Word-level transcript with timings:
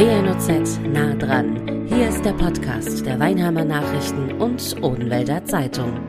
WNOZ 0.00 0.80
nah 0.94 1.12
dran. 1.14 1.86
Hier 1.86 2.08
ist 2.08 2.24
der 2.24 2.32
Podcast 2.32 3.04
der 3.04 3.20
Weinheimer 3.20 3.66
Nachrichten 3.66 4.32
und 4.40 4.82
Odenwälder 4.82 5.44
Zeitung. 5.44 6.00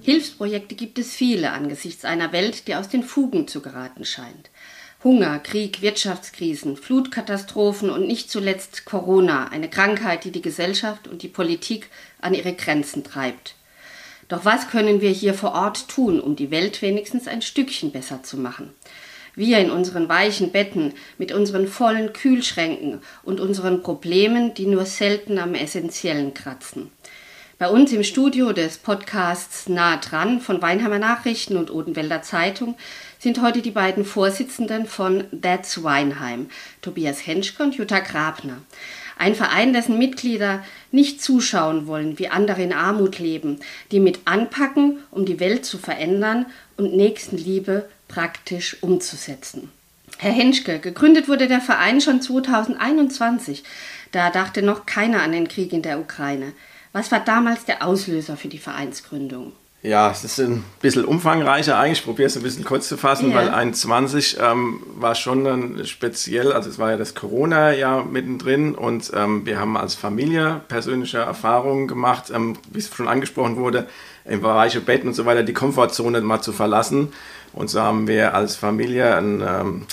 Hilfsprojekte 0.00 0.76
gibt 0.76 1.00
es 1.00 1.16
viele 1.16 1.50
angesichts 1.50 2.04
einer 2.04 2.30
Welt, 2.30 2.68
die 2.68 2.76
aus 2.76 2.88
den 2.88 3.02
Fugen 3.02 3.48
zu 3.48 3.60
geraten 3.60 4.04
scheint. 4.04 4.50
Hunger, 5.02 5.40
Krieg, 5.40 5.82
Wirtschaftskrisen, 5.82 6.76
Flutkatastrophen 6.76 7.90
und 7.90 8.06
nicht 8.06 8.30
zuletzt 8.30 8.84
Corona, 8.84 9.48
eine 9.48 9.68
Krankheit, 9.68 10.22
die 10.22 10.30
die 10.30 10.40
Gesellschaft 10.40 11.08
und 11.08 11.22
die 11.24 11.28
Politik 11.28 11.90
an 12.20 12.34
ihre 12.34 12.52
Grenzen 12.52 13.02
treibt. 13.02 13.56
Doch 14.28 14.44
was 14.44 14.70
können 14.70 15.00
wir 15.00 15.10
hier 15.10 15.34
vor 15.34 15.54
Ort 15.54 15.88
tun, 15.88 16.20
um 16.20 16.36
die 16.36 16.52
Welt 16.52 16.82
wenigstens 16.82 17.26
ein 17.26 17.42
Stückchen 17.42 17.90
besser 17.90 18.22
zu 18.22 18.36
machen? 18.36 18.70
Wir 19.38 19.60
in 19.60 19.70
unseren 19.70 20.08
weichen 20.08 20.50
Betten, 20.50 20.94
mit 21.16 21.30
unseren 21.30 21.68
vollen 21.68 22.12
Kühlschränken 22.12 23.00
und 23.22 23.38
unseren 23.38 23.82
Problemen, 23.82 24.52
die 24.52 24.66
nur 24.66 24.84
selten 24.84 25.38
am 25.38 25.54
Essentiellen 25.54 26.34
kratzen. 26.34 26.90
Bei 27.56 27.68
uns 27.68 27.92
im 27.92 28.02
Studio 28.02 28.52
des 28.52 28.78
Podcasts 28.78 29.68
Nah 29.68 29.98
dran 29.98 30.40
von 30.40 30.60
Weinheimer 30.60 30.98
Nachrichten 30.98 31.56
und 31.56 31.72
Odenwälder 31.72 32.20
Zeitung 32.22 32.74
sind 33.20 33.40
heute 33.40 33.62
die 33.62 33.70
beiden 33.70 34.04
Vorsitzenden 34.04 34.86
von 34.86 35.22
That's 35.40 35.84
Weinheim, 35.84 36.48
Tobias 36.82 37.24
Henschke 37.24 37.62
und 37.62 37.76
Jutta 37.76 38.00
Grabner. 38.00 38.56
Ein 39.18 39.36
Verein, 39.36 39.72
dessen 39.72 39.98
Mitglieder 39.98 40.64
nicht 40.90 41.22
zuschauen 41.22 41.86
wollen, 41.86 42.18
wie 42.18 42.26
andere 42.26 42.62
in 42.62 42.72
Armut 42.72 43.20
leben, 43.20 43.60
die 43.92 44.00
mit 44.00 44.18
anpacken, 44.24 44.98
um 45.12 45.26
die 45.26 45.38
Welt 45.38 45.64
zu 45.64 45.78
verändern 45.78 46.46
und 46.76 46.96
Nächstenliebe 46.96 47.88
praktisch 48.08 48.82
umzusetzen. 48.82 49.70
Herr 50.16 50.32
Henschke, 50.32 50.80
gegründet 50.80 51.28
wurde 51.28 51.46
der 51.46 51.60
Verein 51.60 52.00
schon 52.00 52.20
2021. 52.20 53.62
Da 54.10 54.30
dachte 54.30 54.62
noch 54.62 54.86
keiner 54.86 55.22
an 55.22 55.32
den 55.32 55.48
Krieg 55.48 55.72
in 55.72 55.82
der 55.82 56.00
Ukraine. 56.00 56.52
Was 56.92 57.12
war 57.12 57.20
damals 57.20 57.64
der 57.66 57.84
Auslöser 57.84 58.36
für 58.36 58.48
die 58.48 58.58
Vereinsgründung? 58.58 59.52
Ja, 59.80 60.10
es 60.10 60.24
ist 60.24 60.40
ein 60.40 60.64
bisschen 60.80 61.04
umfangreicher 61.04 61.78
eigentlich. 61.78 62.00
Ich 62.00 62.04
probiere 62.04 62.26
es 62.26 62.36
ein 62.36 62.42
bisschen 62.42 62.64
kurz 62.64 62.88
zu 62.88 62.96
fassen, 62.96 63.30
ja. 63.30 63.36
weil 63.36 63.50
21 63.50 64.38
ähm, 64.40 64.82
war 64.96 65.14
schon 65.14 65.84
speziell, 65.84 66.52
also 66.52 66.68
es 66.68 66.80
war 66.80 66.90
ja 66.90 66.96
das 66.96 67.14
Corona-Jahr 67.14 68.04
mittendrin 68.04 68.74
und 68.74 69.12
ähm, 69.14 69.46
wir 69.46 69.60
haben 69.60 69.76
als 69.76 69.94
Familie 69.94 70.62
persönliche 70.66 71.18
Erfahrungen 71.18 71.86
gemacht, 71.86 72.32
ähm, 72.34 72.56
wie 72.72 72.80
es 72.80 72.92
schon 72.92 73.06
angesprochen 73.06 73.56
wurde, 73.56 73.86
im 74.24 74.40
Bereich 74.40 74.78
Betten 74.84 75.08
und 75.08 75.14
so 75.14 75.26
weiter, 75.26 75.44
die 75.44 75.52
Komfortzone 75.52 76.20
mal 76.22 76.40
zu 76.40 76.52
verlassen. 76.52 77.12
Und 77.52 77.68
so 77.70 77.80
haben 77.80 78.06
wir 78.06 78.34
als 78.34 78.56
Familie 78.56 79.16
ein 79.16 79.42
ähm, 79.46 79.86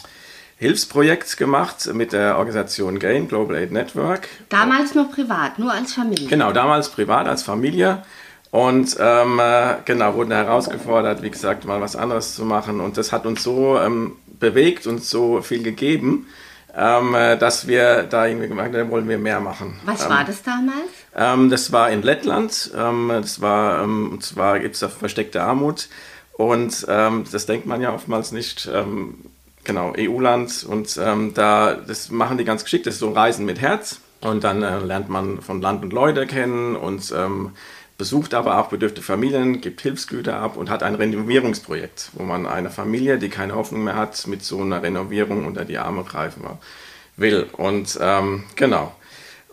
Hilfsprojekt 0.57 1.37
gemacht 1.37 1.93
mit 1.93 2.13
der 2.13 2.37
Organisation 2.37 2.99
GAIN, 2.99 3.27
Global 3.27 3.57
Aid 3.57 3.71
Network. 3.71 4.27
Damals 4.49 4.95
noch 4.95 5.11
privat, 5.11 5.59
nur 5.59 5.71
als 5.71 5.93
Familie? 5.93 6.27
Genau, 6.27 6.53
damals 6.53 6.89
privat 6.89 7.27
als 7.27 7.43
Familie. 7.43 8.03
Und 8.51 8.95
ähm, 8.99 9.39
äh, 9.39 9.75
genau, 9.83 10.13
wurden 10.15 10.31
herausgefordert, 10.31 11.21
wie 11.21 11.29
gesagt, 11.29 11.65
mal 11.65 11.81
was 11.81 11.97
anderes 11.97 12.35
zu 12.35 12.45
machen. 12.45 12.79
Und 12.79 12.97
das 12.97 13.11
hat 13.11 13.25
uns 13.25 13.43
so 13.43 13.77
ähm, 13.77 14.15
bewegt 14.39 14.87
und 14.87 15.03
so 15.03 15.41
viel 15.41 15.61
gegeben, 15.61 16.27
ähm, 16.73 17.13
äh, 17.15 17.37
dass 17.37 17.67
wir 17.67 18.03
da 18.03 18.25
irgendwie 18.25 18.47
gemerkt 18.47 18.73
haben, 18.75 18.91
wollen 18.91 19.09
wir 19.09 19.17
mehr 19.17 19.41
machen. 19.41 19.79
Was 19.83 20.09
war 20.09 20.21
ähm, 20.21 20.27
das 20.27 20.43
damals? 20.43 20.89
Ähm, 21.15 21.49
das 21.49 21.73
war 21.73 21.91
in 21.91 22.01
Lettland. 22.01 22.71
Ähm, 22.77 23.09
das 23.09 23.41
war, 23.41 23.83
und 23.83 24.23
zwar 24.23 24.59
gibt 24.61 24.75
es 24.75 24.79
da 24.79 24.87
versteckte 24.87 25.41
Armut. 25.41 25.89
Und 26.37 26.85
das 26.87 27.45
denkt 27.45 27.65
man 27.65 27.81
ja 27.81 27.93
oftmals 27.93 28.33
nicht 28.33 28.69
genau, 29.65 29.93
EU-Land 29.97 30.63
und 30.63 30.97
ähm, 31.03 31.33
da, 31.33 31.73
das 31.73 32.09
machen 32.11 32.37
die 32.37 32.45
ganz 32.45 32.63
geschickt, 32.63 32.85
das 32.85 32.95
ist 32.95 32.99
so 33.01 33.11
Reisen 33.11 33.45
mit 33.45 33.59
Herz 33.59 33.99
und 34.21 34.43
dann 34.43 34.63
äh, 34.63 34.79
lernt 34.79 35.09
man 35.09 35.41
von 35.41 35.61
Land 35.61 35.83
und 35.83 35.91
Leute 35.91 36.25
kennen 36.25 36.75
und 36.75 37.13
ähm, 37.15 37.51
besucht 37.97 38.33
aber 38.33 38.59
auch 38.59 38.67
bedürfte 38.67 39.01
Familien, 39.01 39.61
gibt 39.61 39.81
Hilfsgüter 39.81 40.37
ab 40.37 40.55
und 40.55 40.69
hat 40.69 40.83
ein 40.83 40.95
Renovierungsprojekt, 40.95 42.11
wo 42.13 42.23
man 42.23 42.45
eine 42.45 42.69
Familie, 42.69 43.17
die 43.17 43.29
keine 43.29 43.55
Hoffnung 43.55 43.83
mehr 43.83 43.95
hat, 43.95 44.27
mit 44.27 44.43
so 44.43 44.61
einer 44.61 44.81
Renovierung 44.83 45.45
unter 45.45 45.65
die 45.65 45.77
Arme 45.77 46.03
greifen 46.03 46.43
will. 47.17 47.47
Und 47.53 47.97
ähm, 48.01 48.43
genau. 48.55 48.93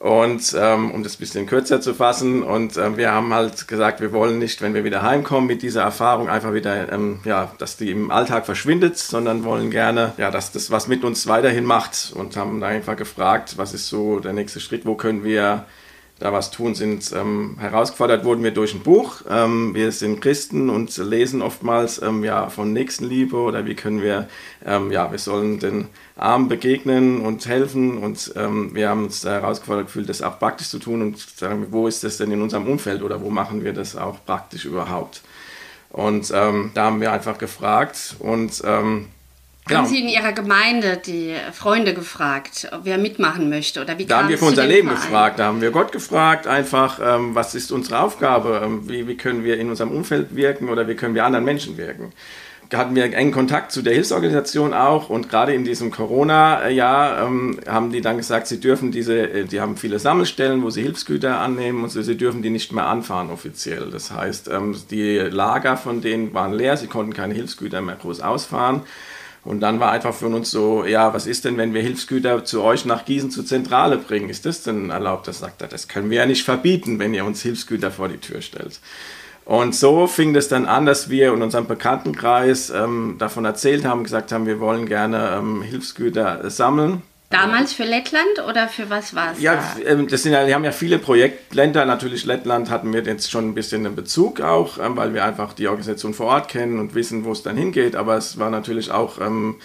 Und 0.03 0.57
ähm, 0.59 0.91
um 0.91 1.05
das 1.05 1.17
bisschen 1.17 1.47
kürzer 1.47 1.81
zu 1.81 1.95
fassen, 1.95 2.43
und 2.43 2.77
äh, 2.77 2.97
wir 2.97 3.13
haben 3.13 3.33
halt 3.33 3.69
gesagt, 3.69 4.01
wir 4.01 4.11
wollen 4.11 4.41
nicht, 4.41 4.61
wenn 4.61 4.75
wir 4.75 4.83
wieder 4.83 5.03
heimkommen 5.03 5.47
mit 5.47 5.63
dieser 5.63 5.83
Erfahrung, 5.83 6.29
einfach 6.29 6.53
wieder, 6.53 6.93
ähm, 6.93 7.21
ja, 7.25 7.53
dass 7.59 7.77
die 7.77 7.93
im 7.93 8.11
Alltag 8.11 8.45
verschwindet, 8.45 8.99
sondern 8.99 9.45
wollen 9.45 9.71
gerne, 9.71 10.13
ja, 10.17 10.33
dass 10.33 10.51
das 10.51 10.73
was 10.73 10.89
mit 10.89 11.05
uns 11.05 11.29
weiterhin 11.29 11.65
macht 11.65 12.13
und 12.17 12.37
haben 12.37 12.61
da 12.61 12.67
einfach 12.67 12.97
gefragt, 12.97 13.59
was 13.59 13.75
ist 13.75 13.87
so 13.87 14.19
der 14.19 14.33
nächste 14.33 14.59
Schritt, 14.59 14.87
wo 14.87 14.97
können 14.97 15.23
wir 15.23 15.67
da 16.19 16.33
was 16.33 16.51
tun, 16.51 16.75
sind 16.75 17.13
ähm, 17.13 17.57
herausgefordert 17.61 18.25
wurden 18.25 18.43
wir 18.43 18.53
durch 18.53 18.75
ein 18.75 18.81
Buch. 18.81 19.23
Ähm, 19.29 19.75
wir 19.75 19.93
sind 19.93 20.21
Christen 20.21 20.71
und 20.71 20.97
lesen 20.97 21.43
oftmals 21.43 22.03
ähm, 22.03 22.25
ja, 22.25 22.49
von 22.49 22.73
Nächstenliebe 22.73 23.37
oder 23.37 23.67
wie 23.67 23.75
können 23.75 24.03
wir, 24.03 24.29
ähm, 24.65 24.91
ja, 24.91 25.11
wir 25.11 25.19
sollen 25.19 25.59
den 25.59 25.89
Armen 26.23 26.49
begegnen 26.49 27.21
und 27.21 27.47
helfen 27.47 27.99
und 27.99 28.33
ähm, 28.37 28.75
wir 28.75 28.89
haben 28.89 29.05
uns 29.05 29.25
herausgefordert 29.25 29.87
gefühlt, 29.87 30.09
das 30.09 30.23
auch 30.23 30.39
praktisch 30.39 30.69
zu 30.69 30.79
tun 30.79 31.03
und 31.03 31.19
sagen, 31.19 31.67
wo 31.71 31.87
ist 31.87 32.05
das 32.05 32.17
denn 32.17 32.31
in 32.31 32.41
unserem 32.41 32.67
Umfeld 32.67 33.03
oder 33.03 33.21
wo 33.21 33.31
machen 33.31 33.65
wir 33.65 33.73
das 33.73 33.97
auch 33.97 34.25
praktisch 34.25 34.65
überhaupt? 34.65 35.23
Und 35.91 36.33
ähm, 36.35 36.71
da 36.75 36.85
haben 36.85 37.01
wir 37.01 37.13
einfach 37.13 37.39
gefragt 37.39 38.17
und 38.19 38.63
Genau. 39.65 39.79
Haben 39.79 39.87
Sie 39.87 40.01
in 40.01 40.09
Ihrer 40.09 40.33
Gemeinde 40.33 40.97
die 40.97 41.37
Freunde 41.53 41.95
gefragt, 41.95 42.69
wer 42.83 42.99
mitmachen 42.99 43.49
möchte? 43.49 43.81
Oder 43.81 43.97
wie 43.97 44.07
da 44.07 44.19
haben 44.19 44.29
wir 44.29 44.37
für 44.37 44.47
unser 44.47 44.67
Leben 44.67 44.89
Verein? 44.89 45.03
gefragt, 45.03 45.39
da 45.39 45.45
haben 45.45 45.61
wir 45.61 45.71
Gott 45.71 45.93
gefragt, 45.93 46.49
einfach, 46.49 46.99
ähm, 47.01 47.37
was 47.37 47.55
ist 47.55 47.71
unsere 47.71 48.01
Aufgabe? 48.01 48.61
Ähm, 48.65 48.89
wie, 48.89 49.07
wie 49.07 49.17
können 49.17 49.45
wir 49.45 49.61
in 49.61 49.71
unserem 49.71 49.93
Umfeld 49.93 50.35
wirken 50.35 50.69
oder 50.69 50.89
wie 50.89 50.97
können 50.97 51.15
wir 51.15 51.25
anderen 51.25 51.45
Menschen 51.45 51.77
wirken? 51.77 52.13
Hatten 52.73 52.95
wir 52.95 53.05
engen 53.05 53.33
Kontakt 53.33 53.73
zu 53.73 53.83
der 53.83 53.95
Hilfsorganisation 53.95 54.73
auch 54.73 55.11
und 55.11 55.29
gerade 55.29 55.55
in 55.55 55.65
diesem 55.65 55.91
Corona-Jahr 55.91 57.27
ähm, 57.27 57.61
haben 57.69 57.93
die 57.93 58.01
dann 58.01 58.17
gesagt, 58.17 58.47
sie 58.47 58.61
dürfen 58.61 58.93
diese, 58.93 59.19
äh, 59.19 59.45
die 59.45 59.61
haben 59.61 59.77
viele 59.77 59.99
Sammelstellen, 59.99 60.63
wo 60.63 60.71
sie 60.71 60.83
Hilfsgüter 60.83 61.39
annehmen 61.39 61.83
und 61.83 61.91
so, 61.91 62.03
sie 62.03 62.17
dürfen 62.17 62.43
die 62.43 62.51
nicht 62.51 62.73
mehr 62.73 62.87
anfahren 62.87 63.31
offiziell. 63.31 63.91
Das 63.91 64.11
heißt, 64.11 64.49
ähm, 64.49 64.77
die 64.91 65.19
Lager 65.19 65.77
von 65.77 66.01
denen 66.01 66.33
waren 66.35 66.53
leer, 66.53 66.77
sie 66.77 66.87
konnten 66.87 67.13
keine 67.13 67.35
Hilfsgüter 67.35 67.81
mehr 67.81 67.97
groß 67.97 68.21
ausfahren. 68.21 68.83
Und 69.45 69.61
dann 69.61 69.81
war 69.81 69.91
einfach 69.91 70.15
für 70.15 70.27
uns 70.27 70.51
so, 70.51 70.85
ja, 70.85 71.13
was 71.15 71.27
ist 71.27 71.45
denn, 71.45 71.57
wenn 71.57 71.75
wir 71.75 71.83
Hilfsgüter 71.83 72.45
zu 72.45 72.63
euch 72.63 72.85
nach 72.85 73.05
Gießen 73.05 73.31
zur 73.31 73.45
Zentrale 73.45 73.99
bringen? 73.99 74.29
Ist 74.31 74.47
das 74.47 74.63
denn 74.63 74.91
erlaubt? 74.91 75.27
Das 75.27 75.41
sagt 75.41 75.63
er, 75.63 75.69
das 75.69 75.89
können 75.89 76.11
wir 76.11 76.19
ja 76.19 76.27
nicht 76.27 76.45
verbieten, 76.45 77.01
wenn 77.01 77.13
ihr 77.13 77.25
uns 77.25 77.43
Hilfsgüter 77.43 77.91
vor 77.91 78.09
die 78.09 78.19
Tür 78.19 78.41
stellt. 78.41 78.79
Und 79.45 79.75
so 79.75 80.07
fing 80.07 80.35
es 80.37 80.49
dann 80.49 80.67
an, 80.67 80.87
dass 80.87 81.09
wir 81.09 81.33
in 81.33 81.43
unserem 81.43 81.67
Bekanntenkreis 81.67 82.71
ähm, 82.71 83.17
davon 83.19 83.45
erzählt 83.45 83.85
haben, 83.85 84.05
gesagt 84.05 84.33
haben, 84.33 84.47
wir 84.47 84.61
wollen 84.61 84.87
gerne 84.87 85.37
ähm, 85.37 85.63
Hilfsgüter 85.63 86.49
sammeln. 86.51 87.03
Damals 87.33 87.73
für 87.73 87.85
Lettland 87.85 88.47
oder 88.47 88.69
für 88.69 88.91
was 88.91 89.15
war 89.15 89.33
es? 89.33 89.41
Ja, 89.41 89.55
da? 89.55 89.91
Ähm, 89.91 90.07
das 90.07 90.23
sind 90.23 90.33
ja, 90.33 90.47
wir 90.47 90.55
haben 90.55 90.65
ja 90.65 90.71
viele 90.71 90.99
Projektländer. 90.99 91.87
Natürlich 91.87 92.27
Lettland 92.27 92.69
hatten 92.69 92.93
wir 92.93 93.03
jetzt 93.03 93.31
schon 93.31 93.49
ein 93.49 93.55
bisschen 93.55 93.87
einen 93.87 93.97
Bezug 93.97 94.43
auch, 94.43 94.79
ähm, 94.79 94.97
weil 94.97 95.15
wir 95.15 95.25
einfach 95.25 95.55
die 95.55 95.67
Organisation 95.67 96.13
vor 96.13 96.27
Ort 96.27 96.49
kennen 96.49 96.79
und 96.79 96.95
wissen, 96.95 97.25
wo 97.25 97.33
es 97.33 97.43
dann 97.43 97.57
hingeht. 97.57 97.97
Aber 97.97 98.17
es 98.17 98.39
war 98.39 98.51
natürlich 98.51 98.91
auch 98.91 99.19
ähm, 99.19 99.57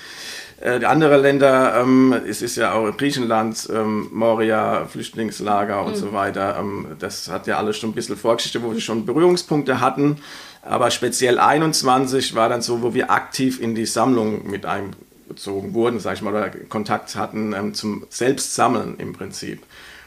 äh, 0.62 0.84
andere 0.86 1.18
Länder. 1.18 1.82
Ähm, 1.82 2.16
es 2.28 2.42
ist 2.42 2.56
ja 2.56 2.74
auch 2.74 2.96
Griechenland, 2.98 3.70
ähm, 3.74 4.10
Moria, 4.12 4.86
Flüchtlingslager 4.86 5.84
und 5.86 5.96
mhm. 5.96 6.00
so 6.00 6.14
weiter. 6.14 6.58
Ähm, 6.60 6.88
das 7.00 7.30
hat 7.30 7.48
ja 7.48 7.58
alles 7.58 7.78
schon 7.78 7.92
ein 7.92 7.94
bisschen 7.94 8.18
Vorgeschichte, 8.18 8.64
wo 8.64 8.74
wir 8.74 8.82
schon 8.82 9.06
Berührungspunkte 9.06 9.80
hatten. 9.80 10.18
Aber 10.62 10.92
speziell 10.92 11.40
21 11.40 12.36
war 12.36 12.50
dann 12.50 12.62
so, 12.62 12.82
wo 12.82 12.94
wir 12.94 13.12
aktiv 13.12 13.62
in 13.62 13.76
die 13.76 13.86
Sammlung 13.86 14.50
mit 14.50 14.66
einem 14.66 14.92
gezogen 15.28 15.74
wurden, 15.74 16.00
sag 16.00 16.16
ich 16.16 16.22
mal, 16.22 16.34
oder 16.34 16.50
Kontakt 16.50 17.16
hatten 17.16 17.54
ähm, 17.54 17.74
zum 17.74 18.06
Selbstsammeln 18.10 18.96
im 18.98 19.14
Prinzip. 19.14 19.62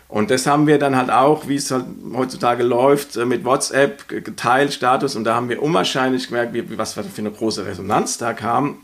Und 0.08 0.30
das 0.30 0.46
haben 0.46 0.66
wir 0.66 0.78
dann 0.78 0.96
halt 0.96 1.10
auch, 1.10 1.46
wie 1.46 1.54
es 1.54 1.70
halt 1.70 1.84
heutzutage 2.12 2.64
läuft, 2.64 3.16
äh, 3.16 3.24
mit 3.24 3.44
WhatsApp 3.44 4.08
geteilt, 4.08 4.72
Status. 4.72 5.14
Und 5.14 5.24
da 5.24 5.34
haben 5.36 5.48
wir 5.48 5.62
unwahrscheinlich 5.62 6.28
gemerkt, 6.28 6.52
wie, 6.52 6.76
was 6.76 6.94
für 6.94 7.04
eine 7.16 7.30
große 7.30 7.64
Resonanz 7.64 8.18
da 8.18 8.32
kam. 8.32 8.78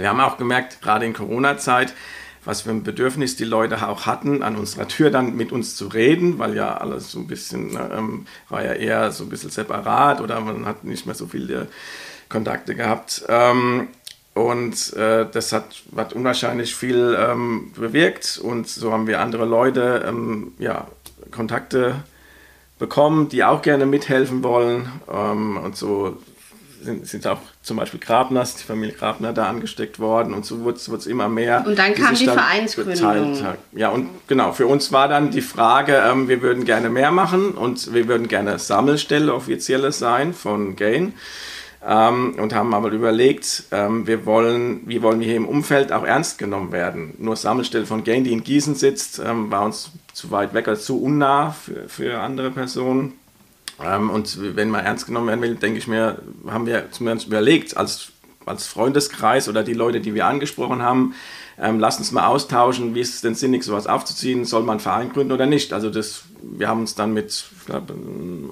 Wir 0.00 0.08
haben 0.08 0.20
auch 0.20 0.38
gemerkt, 0.38 0.80
gerade 0.80 1.04
in 1.04 1.12
Corona-Zeit, 1.12 1.94
was 2.44 2.62
für 2.62 2.70
ein 2.70 2.82
Bedürfnis 2.82 3.36
die 3.36 3.44
Leute 3.44 3.86
auch 3.86 4.06
hatten, 4.06 4.42
an 4.42 4.56
unserer 4.56 4.88
Tür 4.88 5.10
dann 5.10 5.36
mit 5.36 5.52
uns 5.52 5.76
zu 5.76 5.88
reden, 5.88 6.38
weil 6.38 6.54
ja 6.56 6.76
alles 6.78 7.10
so 7.10 7.18
ein 7.18 7.26
bisschen, 7.26 7.74
ne, 7.74 7.90
ähm, 7.94 8.26
war 8.48 8.64
ja 8.64 8.72
eher 8.72 9.12
so 9.12 9.24
ein 9.24 9.28
bisschen 9.28 9.50
separat 9.50 10.20
oder 10.20 10.40
man 10.40 10.64
hat 10.64 10.84
nicht 10.84 11.04
mehr 11.04 11.14
so 11.14 11.26
viele 11.26 11.68
Kontakte 12.30 12.74
gehabt. 12.74 13.24
Ähm, 13.28 13.88
und 14.32 14.94
äh, 14.94 15.26
das 15.30 15.52
hat, 15.52 15.82
hat 15.94 16.14
unwahrscheinlich 16.14 16.74
viel 16.74 17.16
ähm, 17.20 17.72
bewirkt. 17.76 18.40
Und 18.42 18.68
so 18.68 18.92
haben 18.92 19.06
wir 19.06 19.20
andere 19.20 19.44
Leute, 19.44 20.04
ähm, 20.08 20.54
ja, 20.58 20.86
Kontakte 21.30 22.04
bekommen, 22.78 23.28
die 23.28 23.44
auch 23.44 23.60
gerne 23.60 23.84
mithelfen 23.84 24.42
wollen. 24.42 24.90
Ähm, 25.12 25.58
und 25.58 25.76
so 25.76 26.16
sind, 26.82 27.06
sind 27.06 27.26
auch 27.26 27.40
zum 27.62 27.76
Beispiel 27.76 28.00
Grabner, 28.00 28.44
die 28.44 28.62
Familie 28.62 28.94
Grabner 28.94 29.32
da 29.32 29.46
angesteckt 29.46 29.98
worden 29.98 30.34
und 30.34 30.44
so 30.44 30.60
wurde 30.60 30.78
es 30.78 31.06
immer 31.06 31.28
mehr. 31.28 31.64
Und 31.66 31.78
dann 31.78 31.94
kam 31.94 32.14
die 32.14 32.26
dann 32.26 32.38
Vereinsgründung. 32.38 33.38
Ja, 33.72 33.90
und 33.90 34.08
genau, 34.26 34.52
für 34.52 34.66
uns 34.66 34.92
war 34.92 35.08
dann 35.08 35.30
die 35.30 35.42
Frage, 35.42 36.02
ähm, 36.10 36.28
wir 36.28 36.42
würden 36.42 36.64
gerne 36.64 36.90
mehr 36.90 37.10
machen 37.10 37.52
und 37.52 37.92
wir 37.92 38.08
würden 38.08 38.28
gerne 38.28 38.58
Sammelstelle 38.58 39.34
offizielle 39.34 39.92
sein 39.92 40.34
von 40.34 40.76
Gain. 40.76 41.14
Ähm, 41.82 42.34
und 42.38 42.54
haben 42.54 42.74
aber 42.74 42.90
überlegt, 42.90 43.64
ähm, 43.70 44.06
wir 44.06 44.26
wollen, 44.26 44.82
wie 44.84 45.00
wollen 45.00 45.20
wir 45.20 45.26
hier 45.26 45.36
im 45.36 45.48
Umfeld 45.48 45.92
auch 45.92 46.04
ernst 46.04 46.36
genommen 46.36 46.72
werden. 46.72 47.14
Nur 47.16 47.36
Sammelstelle 47.36 47.86
von 47.86 48.04
Gain, 48.04 48.22
die 48.22 48.32
in 48.32 48.44
Gießen 48.44 48.74
sitzt, 48.74 49.18
ähm, 49.18 49.50
war 49.50 49.64
uns 49.64 49.90
zu 50.12 50.30
weit 50.30 50.52
weg 50.52 50.68
oder 50.68 50.78
zu 50.78 51.02
unnah 51.02 51.52
für, 51.52 51.88
für 51.88 52.20
andere 52.20 52.50
Personen. 52.50 53.14
Ähm, 53.84 54.10
und 54.10 54.56
wenn 54.56 54.70
man 54.70 54.84
ernst 54.84 55.06
genommen 55.06 55.28
werden 55.28 55.42
will, 55.42 55.54
denke 55.54 55.78
ich 55.78 55.88
mir, 55.88 56.18
haben 56.46 56.66
wir 56.66 56.90
zumindest 56.90 57.28
überlegt, 57.28 57.76
als, 57.76 58.12
als 58.46 58.66
Freundeskreis 58.66 59.48
oder 59.48 59.62
die 59.62 59.74
Leute, 59.74 60.00
die 60.00 60.14
wir 60.14 60.26
angesprochen 60.26 60.82
haben, 60.82 61.14
ähm, 61.58 61.78
lasst 61.78 61.98
uns 61.98 62.10
mal 62.12 62.26
austauschen, 62.26 62.94
wie 62.94 63.00
ist 63.00 63.14
es 63.14 63.20
denn 63.20 63.34
sinnig, 63.34 63.64
sowas 63.64 63.86
aufzuziehen, 63.86 64.44
soll 64.44 64.62
man 64.62 64.74
einen 64.74 64.80
Verein 64.80 65.12
gründen 65.12 65.32
oder 65.32 65.46
nicht. 65.46 65.72
Also 65.72 65.90
das, 65.90 66.24
wir 66.42 66.68
haben 66.68 66.80
uns 66.80 66.94
dann 66.94 67.12
mit 67.12 67.44
glaub, 67.66 67.92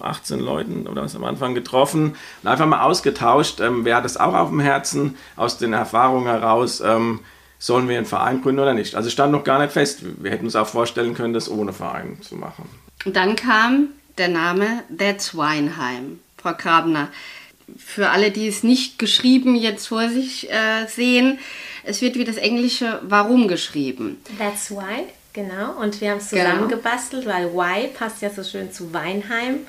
18 0.00 0.40
Leuten 0.40 0.86
oder 0.86 1.02
was 1.02 1.16
am 1.16 1.24
Anfang 1.24 1.54
getroffen 1.54 2.16
und 2.42 2.48
einfach 2.48 2.66
mal 2.66 2.82
ausgetauscht, 2.82 3.60
ähm, 3.60 3.84
wer 3.84 3.96
hat 3.96 4.04
das 4.04 4.18
auch 4.18 4.34
auf 4.34 4.50
dem 4.50 4.60
Herzen, 4.60 5.16
aus 5.36 5.56
den 5.56 5.72
Erfahrungen 5.72 6.26
heraus, 6.26 6.82
ähm, 6.84 7.20
sollen 7.58 7.88
wir 7.88 7.96
einen 7.96 8.06
Verein 8.06 8.42
gründen 8.42 8.60
oder 8.60 8.74
nicht. 8.74 8.94
Also 8.94 9.10
stand 9.10 9.32
noch 9.32 9.42
gar 9.42 9.58
nicht 9.58 9.72
fest, 9.72 10.00
wir 10.22 10.30
hätten 10.30 10.44
uns 10.44 10.54
auch 10.54 10.68
vorstellen 10.68 11.14
können, 11.14 11.32
das 11.32 11.50
ohne 11.50 11.72
Verein 11.72 12.18
zu 12.20 12.36
machen. 12.36 12.68
Und 13.04 13.16
dann 13.16 13.36
kam 13.36 13.88
der 14.18 14.28
Name 14.28 14.82
That's 14.96 15.36
Weinheim, 15.36 16.20
Frau 16.36 16.54
Grabner. 16.54 17.08
Für 17.76 18.10
alle, 18.10 18.30
die 18.30 18.48
es 18.48 18.62
nicht 18.62 18.98
geschrieben 18.98 19.54
jetzt 19.54 19.88
vor 19.88 20.08
sich 20.08 20.50
äh, 20.50 20.86
sehen, 20.86 21.38
es 21.84 22.02
wird 22.02 22.16
wie 22.16 22.24
das 22.24 22.36
englische 22.36 23.00
Warum 23.02 23.48
geschrieben. 23.48 24.22
That's 24.38 24.70
why, 24.70 25.04
genau. 25.32 25.72
Und 25.80 26.00
wir 26.00 26.10
haben 26.10 26.18
es 26.18 26.30
genau. 26.30 26.44
zusammengebastelt, 26.44 27.24
genau. 27.24 27.34
weil 27.34 27.52
why 27.52 27.88
passt 27.88 28.22
ja 28.22 28.30
so 28.30 28.42
schön 28.42 28.72
zu 28.72 28.92
Weinheim. 28.92 29.60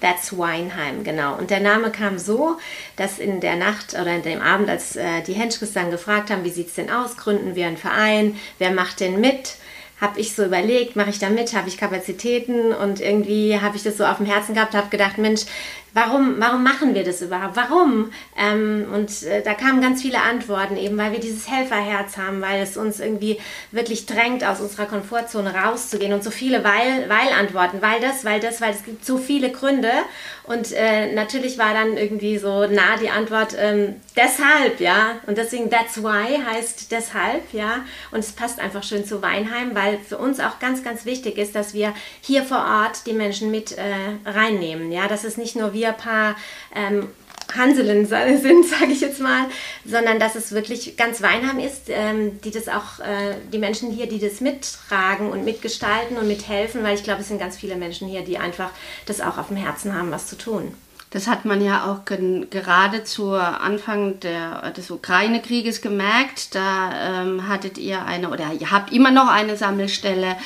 That's 0.00 0.36
Weinheim, 0.36 1.04
genau. 1.04 1.36
Und 1.36 1.50
der 1.50 1.60
Name 1.60 1.90
kam 1.90 2.18
so, 2.18 2.58
dass 2.96 3.18
in 3.18 3.40
der 3.40 3.56
Nacht 3.56 3.94
oder 3.94 4.14
in 4.14 4.22
dem 4.22 4.40
Abend, 4.40 4.68
als 4.68 4.96
äh, 4.96 5.22
die 5.22 5.34
Henschkes 5.34 5.72
dann 5.72 5.90
gefragt 5.90 6.30
haben, 6.30 6.44
wie 6.44 6.50
sieht 6.50 6.68
es 6.68 6.74
denn 6.74 6.90
aus, 6.90 7.16
gründen 7.16 7.54
wir 7.54 7.66
einen 7.66 7.76
Verein, 7.76 8.38
wer 8.58 8.70
macht 8.70 9.00
denn 9.00 9.20
mit? 9.20 9.56
Habe 10.02 10.18
ich 10.18 10.34
so 10.34 10.44
überlegt, 10.44 10.96
mache 10.96 11.10
ich 11.10 11.20
da 11.20 11.30
mit, 11.30 11.54
habe 11.54 11.68
ich 11.68 11.78
Kapazitäten 11.78 12.72
und 12.72 13.00
irgendwie 13.00 13.60
habe 13.60 13.76
ich 13.76 13.84
das 13.84 13.96
so 13.96 14.04
auf 14.04 14.16
dem 14.16 14.26
Herzen 14.26 14.52
gehabt, 14.52 14.74
habe 14.74 14.88
gedacht, 14.88 15.16
Mensch, 15.16 15.42
warum, 15.94 16.40
warum 16.40 16.64
machen 16.64 16.94
wir 16.94 17.04
das 17.04 17.22
überhaupt? 17.22 17.54
Warum? 17.54 18.10
Ähm, 18.36 18.86
und 18.92 19.22
äh, 19.22 19.42
da 19.42 19.54
kamen 19.54 19.80
ganz 19.80 20.02
viele 20.02 20.20
Antworten, 20.20 20.76
eben 20.76 20.98
weil 20.98 21.12
wir 21.12 21.20
dieses 21.20 21.48
Helferherz 21.48 22.16
haben, 22.16 22.40
weil 22.40 22.62
es 22.62 22.76
uns 22.76 22.98
irgendwie 22.98 23.38
wirklich 23.70 24.06
drängt, 24.06 24.42
aus 24.42 24.60
unserer 24.60 24.86
Komfortzone 24.86 25.54
rauszugehen 25.54 26.12
und 26.12 26.24
so 26.24 26.32
viele 26.32 26.64
Weil, 26.64 27.08
Weil-Antworten, 27.08 27.80
weil 27.80 28.00
das, 28.00 28.24
weil 28.24 28.40
das, 28.40 28.60
weil 28.60 28.72
es 28.72 28.84
gibt 28.84 29.04
so 29.04 29.18
viele 29.18 29.52
Gründe. 29.52 29.92
Und 30.44 30.72
äh, 30.72 31.12
natürlich 31.12 31.56
war 31.56 31.72
dann 31.72 31.96
irgendwie 31.96 32.36
so 32.36 32.66
nah 32.66 32.96
die 33.00 33.10
Antwort, 33.10 33.54
ähm, 33.56 33.96
deshalb, 34.16 34.80
ja. 34.80 35.20
Und 35.26 35.38
deswegen 35.38 35.70
That's 35.70 36.02
Why 36.02 36.42
heißt 36.44 36.90
deshalb, 36.90 37.52
ja. 37.52 37.84
Und 38.10 38.20
es 38.20 38.32
passt 38.32 38.58
einfach 38.58 38.82
schön 38.82 39.04
zu 39.04 39.22
Weinheim, 39.22 39.74
weil 39.74 39.98
für 39.98 40.18
uns 40.18 40.40
auch 40.40 40.58
ganz, 40.58 40.82
ganz 40.82 41.04
wichtig 41.04 41.38
ist, 41.38 41.54
dass 41.54 41.74
wir 41.74 41.94
hier 42.20 42.42
vor 42.42 42.58
Ort 42.58 43.06
die 43.06 43.12
Menschen 43.12 43.50
mit 43.50 43.72
äh, 43.72 43.82
reinnehmen, 44.26 44.90
ja. 44.90 45.06
Dass 45.06 45.24
es 45.24 45.36
nicht 45.36 45.54
nur 45.54 45.72
wir 45.74 45.92
paar 45.92 46.36
ähm, 46.74 47.08
Hanselen 47.56 48.06
sind, 48.06 48.66
sage 48.66 48.92
ich 48.92 49.00
jetzt 49.00 49.20
mal, 49.20 49.46
sondern 49.84 50.18
dass 50.18 50.34
es 50.34 50.52
wirklich 50.52 50.96
ganz 50.96 51.22
Weinheim 51.22 51.58
ist, 51.58 51.84
ähm, 51.88 52.40
die 52.42 52.50
das 52.50 52.68
auch, 52.68 53.00
äh, 53.00 53.34
die 53.52 53.58
Menschen 53.58 53.90
hier, 53.90 54.06
die 54.06 54.18
das 54.18 54.40
mittragen 54.40 55.30
und 55.30 55.44
mitgestalten 55.44 56.16
und 56.16 56.28
mithelfen, 56.28 56.82
weil 56.82 56.94
ich 56.94 57.04
glaube, 57.04 57.20
es 57.20 57.28
sind 57.28 57.38
ganz 57.38 57.56
viele 57.56 57.76
Menschen 57.76 58.08
hier, 58.08 58.22
die 58.22 58.38
einfach 58.38 58.70
das 59.06 59.20
auch 59.20 59.38
auf 59.38 59.48
dem 59.48 59.56
Herzen 59.56 59.94
haben, 59.94 60.10
was 60.10 60.26
zu 60.26 60.36
tun. 60.36 60.74
Das 61.12 61.26
hat 61.26 61.44
man 61.44 61.62
ja 61.62 61.92
auch 61.92 62.06
gerade 62.06 63.04
zu 63.04 63.34
Anfang 63.34 64.18
der, 64.20 64.70
des 64.70 64.90
Ukraine-Krieges 64.90 65.82
gemerkt. 65.82 66.54
Da 66.54 67.22
ähm, 67.22 67.48
hattet 67.48 67.76
ihr 67.76 68.06
eine 68.06 68.30
oder 68.30 68.52
ihr 68.58 68.70
habt 68.70 68.94
immer 68.94 69.10
noch 69.10 69.28
eine 69.28 69.58
Sammelstelle 69.58 70.36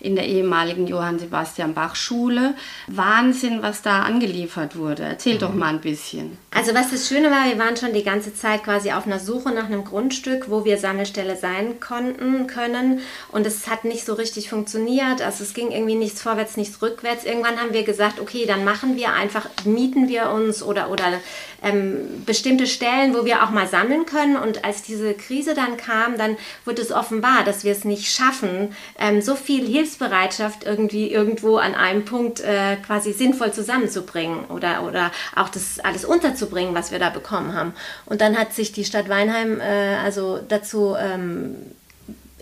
in 0.00 0.16
der 0.16 0.26
ehemaligen 0.26 0.86
Johann 0.86 1.18
Sebastian 1.18 1.74
Bach 1.74 1.94
Schule. 1.94 2.54
Wahnsinn, 2.86 3.60
was 3.60 3.82
da 3.82 4.02
angeliefert 4.02 4.76
wurde. 4.76 5.02
Erzähl 5.02 5.34
mhm. 5.34 5.40
doch 5.40 5.54
mal 5.54 5.68
ein 5.68 5.80
bisschen. 5.82 6.38
Also 6.56 6.72
was 6.72 6.92
das 6.92 7.08
Schöne 7.08 7.32
war, 7.32 7.46
wir 7.48 7.58
waren 7.58 7.76
schon 7.76 7.92
die 7.92 8.04
ganze 8.04 8.32
Zeit 8.32 8.62
quasi 8.62 8.92
auf 8.92 9.06
einer 9.06 9.18
Suche 9.18 9.50
nach 9.50 9.64
einem 9.64 9.82
Grundstück, 9.82 10.48
wo 10.48 10.64
wir 10.64 10.78
Sammelstelle 10.78 11.34
sein 11.36 11.80
konnten, 11.80 12.46
können. 12.46 13.00
Und 13.32 13.44
es 13.44 13.66
hat 13.66 13.84
nicht 13.84 14.06
so 14.06 14.14
richtig 14.14 14.50
funktioniert. 14.50 15.20
Also 15.20 15.42
es 15.42 15.52
ging 15.52 15.72
irgendwie 15.72 15.96
nichts 15.96 16.22
vorwärts, 16.22 16.56
nichts 16.56 16.80
rückwärts. 16.80 17.24
Irgendwann 17.24 17.58
haben 17.58 17.72
wir 17.72 17.82
gesagt, 17.82 18.20
okay, 18.20 18.46
dann 18.46 18.64
machen 18.64 18.96
wir 18.96 19.12
einfach, 19.12 19.48
mieten 19.64 20.08
wir 20.08 20.30
uns 20.30 20.62
oder, 20.62 20.90
oder 20.90 21.14
ähm, 21.60 22.22
bestimmte 22.24 22.68
Stellen, 22.68 23.14
wo 23.14 23.24
wir 23.24 23.42
auch 23.42 23.50
mal 23.50 23.66
sammeln 23.66 24.06
können. 24.06 24.36
Und 24.36 24.64
als 24.64 24.82
diese 24.82 25.14
Krise 25.14 25.54
dann 25.54 25.76
kam, 25.76 26.16
dann 26.18 26.36
wurde 26.64 26.82
es 26.82 26.92
offenbar, 26.92 27.42
dass 27.44 27.64
wir 27.64 27.72
es 27.72 27.84
nicht 27.84 28.14
schaffen, 28.14 28.76
ähm, 29.00 29.22
so 29.22 29.34
viel 29.34 29.66
Hilfsbereitschaft 29.66 30.62
irgendwie 30.64 31.10
irgendwo 31.10 31.56
an 31.56 31.74
einem 31.74 32.04
Punkt 32.04 32.40
äh, 32.40 32.76
quasi 32.76 33.12
sinnvoll 33.12 33.52
zusammenzubringen 33.52 34.44
oder, 34.44 34.84
oder 34.84 35.10
auch 35.34 35.48
das 35.48 35.80
alles 35.80 36.04
unterzubringen, 36.04 36.43
was 36.74 36.90
wir 36.90 36.98
da 36.98 37.10
bekommen 37.10 37.54
haben. 37.54 37.74
Und 38.06 38.20
dann 38.20 38.36
hat 38.36 38.52
sich 38.52 38.72
die 38.72 38.84
Stadt 38.84 39.08
Weinheim 39.08 39.60
äh, 39.60 39.96
also 39.96 40.40
dazu 40.46 40.94
ähm, 40.98 41.56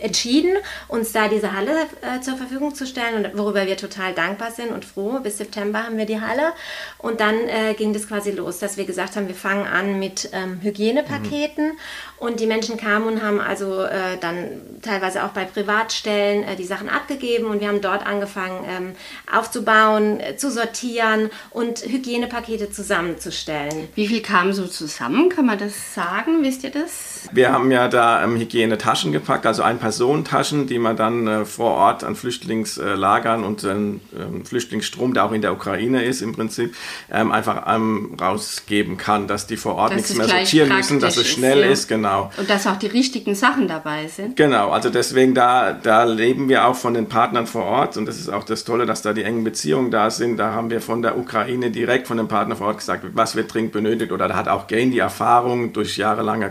entschieden, 0.02 0.56
uns 0.88 1.12
da 1.12 1.28
diese 1.28 1.52
Halle 1.52 1.86
äh, 2.00 2.20
zur 2.20 2.36
Verfügung 2.36 2.74
zu 2.74 2.86
stellen 2.86 3.24
und 3.24 3.38
worüber 3.38 3.66
wir 3.66 3.76
total 3.76 4.12
dankbar 4.12 4.50
sind 4.50 4.70
und 4.72 4.84
froh. 4.84 5.20
Bis 5.22 5.38
September 5.38 5.84
haben 5.84 5.96
wir 5.96 6.06
die 6.06 6.20
Halle 6.20 6.52
und 6.98 7.20
dann 7.20 7.34
äh, 7.48 7.74
ging 7.74 7.92
das 7.92 8.08
quasi 8.08 8.30
los, 8.30 8.58
dass 8.58 8.76
wir 8.76 8.84
gesagt 8.84 9.16
haben, 9.16 9.28
wir 9.28 9.34
fangen 9.34 9.66
an 9.66 9.98
mit 9.98 10.30
ähm, 10.32 10.60
Hygienepaketen 10.62 11.68
mhm. 11.68 11.78
und 12.18 12.40
die 12.40 12.46
Menschen 12.46 12.76
kamen 12.76 13.06
und 13.06 13.22
haben 13.22 13.40
also 13.40 13.84
äh, 13.84 14.18
dann 14.20 14.60
teilweise 14.82 15.24
auch 15.24 15.30
bei 15.30 15.44
Privatstellen 15.44 16.44
äh, 16.44 16.56
die 16.56 16.64
Sachen 16.64 16.88
abgegeben 16.88 17.46
und 17.46 17.60
wir 17.60 17.68
haben 17.68 17.80
dort 17.80 18.06
angefangen 18.06 18.64
ähm, 18.68 18.92
aufzubauen, 19.32 20.20
äh, 20.20 20.36
zu 20.36 20.50
sortieren 20.50 21.30
und 21.50 21.80
Hygienepakete 21.80 22.70
zusammenzustellen. 22.70 23.88
Wie 23.94 24.08
viel 24.08 24.22
kam 24.22 24.52
so 24.52 24.66
zusammen? 24.66 25.28
Kann 25.28 25.46
man 25.46 25.58
das 25.58 25.94
sagen? 25.94 26.42
Wisst 26.42 26.64
ihr 26.64 26.70
das? 26.70 27.11
Wir 27.30 27.52
haben 27.52 27.70
ja 27.70 27.86
da 27.86 28.24
ähm, 28.24 28.36
Hygienetaschen 28.36 29.12
gepackt, 29.12 29.46
also 29.46 29.62
ein 29.62 29.78
paar 29.78 29.92
Personentaschen, 29.92 30.66
die 30.66 30.78
man 30.78 30.96
dann 30.96 31.26
äh, 31.26 31.44
vor 31.44 31.72
Ort 31.72 32.02
an 32.02 32.16
Flüchtlingslagern 32.16 33.44
und 33.44 33.62
den 33.62 34.00
ähm, 34.18 34.46
Flüchtlingsstrom, 34.46 35.12
der 35.12 35.26
auch 35.26 35.32
in 35.32 35.42
der 35.42 35.52
Ukraine 35.52 36.02
ist 36.02 36.22
im 36.22 36.34
Prinzip, 36.34 36.74
ähm, 37.12 37.30
einfach 37.30 37.64
ähm, 37.66 38.16
rausgeben 38.18 38.96
kann, 38.96 39.26
dass 39.26 39.46
die 39.46 39.58
vor 39.58 39.74
Ort 39.74 39.90
dass 39.90 39.96
nichts 39.96 40.16
mehr 40.16 40.28
sortieren 40.28 40.74
müssen, 40.74 40.98
dass 40.98 41.18
es 41.18 41.28
schnell 41.28 41.58
ist, 41.58 41.64
ja. 41.64 41.70
ist, 41.72 41.88
genau. 41.88 42.30
Und 42.38 42.48
dass 42.48 42.66
auch 42.66 42.76
die 42.76 42.86
richtigen 42.86 43.34
Sachen 43.34 43.68
dabei 43.68 44.08
sind. 44.08 44.34
Genau, 44.36 44.70
also 44.70 44.88
deswegen 44.88 45.34
da, 45.34 45.72
da 45.74 46.04
leben 46.04 46.48
wir 46.48 46.66
auch 46.66 46.76
von 46.76 46.94
den 46.94 47.06
Partnern 47.06 47.46
vor 47.46 47.64
Ort 47.64 47.98
und 47.98 48.06
das 48.06 48.18
ist 48.18 48.30
auch 48.30 48.44
das 48.44 48.64
Tolle, 48.64 48.86
dass 48.86 49.02
da 49.02 49.12
die 49.12 49.24
engen 49.24 49.44
Beziehungen 49.44 49.90
da 49.90 50.08
sind. 50.10 50.38
Da 50.38 50.52
haben 50.52 50.70
wir 50.70 50.80
von 50.80 51.02
der 51.02 51.18
Ukraine 51.18 51.70
direkt 51.70 52.06
von 52.06 52.16
den 52.16 52.28
Partnern 52.28 52.56
vor 52.56 52.68
Ort 52.68 52.78
gesagt, 52.78 53.04
was 53.12 53.36
wird 53.36 53.52
dringend 53.52 53.72
benötigt 53.72 54.10
oder 54.10 54.26
da 54.26 54.36
hat 54.36 54.48
auch 54.48 54.68
Gain 54.68 54.90
die 54.90 55.00
Erfahrung 55.00 55.74
durch 55.74 55.98
jahrelange 55.98 56.50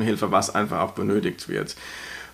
Katastrophenhilfe, 0.00 0.30
was 0.30 0.54
einfach 0.54 0.80
auch 0.80 0.92
benötigt 0.92 1.48
wird. 1.48 1.76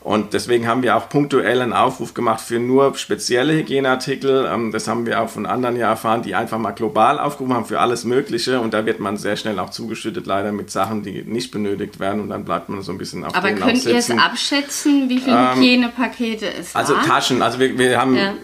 Und 0.01 0.35
deswegen 0.35 0.69
haben 0.69 0.85
wir 0.85 0.97
auch 0.97 1.09
punktuell 1.09 1.61
einen 1.61 1.73
Aufruf 1.73 2.15
gemacht 2.15 2.41
für 2.41 2.61
nur 2.61 2.97
spezielle 2.97 3.55
Hygieneartikel. 3.55 4.49
Ähm, 4.49 4.71
das 4.71 4.87
haben 4.87 5.05
wir 5.05 5.21
auch 5.21 5.29
von 5.29 5.47
anderen 5.47 5.75
ja 5.75 5.89
erfahren, 5.89 6.23
die 6.23 6.37
einfach 6.37 6.59
mal 6.59 6.71
global 6.71 7.19
aufgerufen 7.19 7.57
haben 7.57 7.65
für 7.65 7.81
alles 7.81 8.05
Mögliche. 8.05 8.61
Und 8.61 8.73
da 8.73 8.87
wird 8.87 9.01
man 9.01 9.17
sehr 9.17 9.37
schnell 9.37 9.59
auch 9.59 9.71
zugeschüttet, 9.71 10.27
leider 10.27 10.53
mit 10.53 10.71
Sachen, 10.71 11.03
die 11.03 11.23
nicht 11.23 11.51
benötigt 11.51 11.99
werden. 11.99 12.21
Und 12.21 12.29
dann 12.29 12.45
bleibt 12.45 12.69
man 12.69 12.83
so 12.83 12.93
ein 12.93 12.99
bisschen 12.99 13.25
auf 13.25 13.35
Aber 13.35 13.51
könnt 13.51 13.85
ihr 13.85 13.97
es 13.97 14.09
abschätzen, 14.13 15.09
wie 15.09 15.19
viele 15.19 15.37
ähm, 15.37 15.57
Hygienepakete 15.57 16.55
es 16.55 16.73
waren? 16.73 16.83
Also 16.87 16.95
Taschen. 17.05 17.43
Also 17.43 17.59
wir, 17.59 17.77
wir 17.77 18.01
haben, 18.01 18.15
ja. 18.15 18.35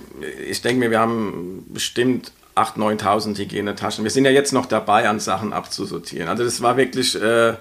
ich 0.44 0.62
denke 0.62 0.80
mir, 0.80 0.90
wir 0.90 0.98
haben 0.98 1.64
bestimmt 1.68 2.32
8.000, 2.56 3.02
9.000 3.02 3.38
Hygienetaschen. 3.38 4.02
Wir 4.02 4.10
sind 4.10 4.24
ja 4.24 4.32
jetzt 4.32 4.52
noch 4.52 4.66
dabei, 4.66 5.08
an 5.08 5.20
Sachen 5.20 5.52
abzusortieren. 5.52 6.28
Also 6.28 6.42
das 6.42 6.60
war 6.60 6.76
wirklich... 6.76 7.14
Äh, 7.22 7.54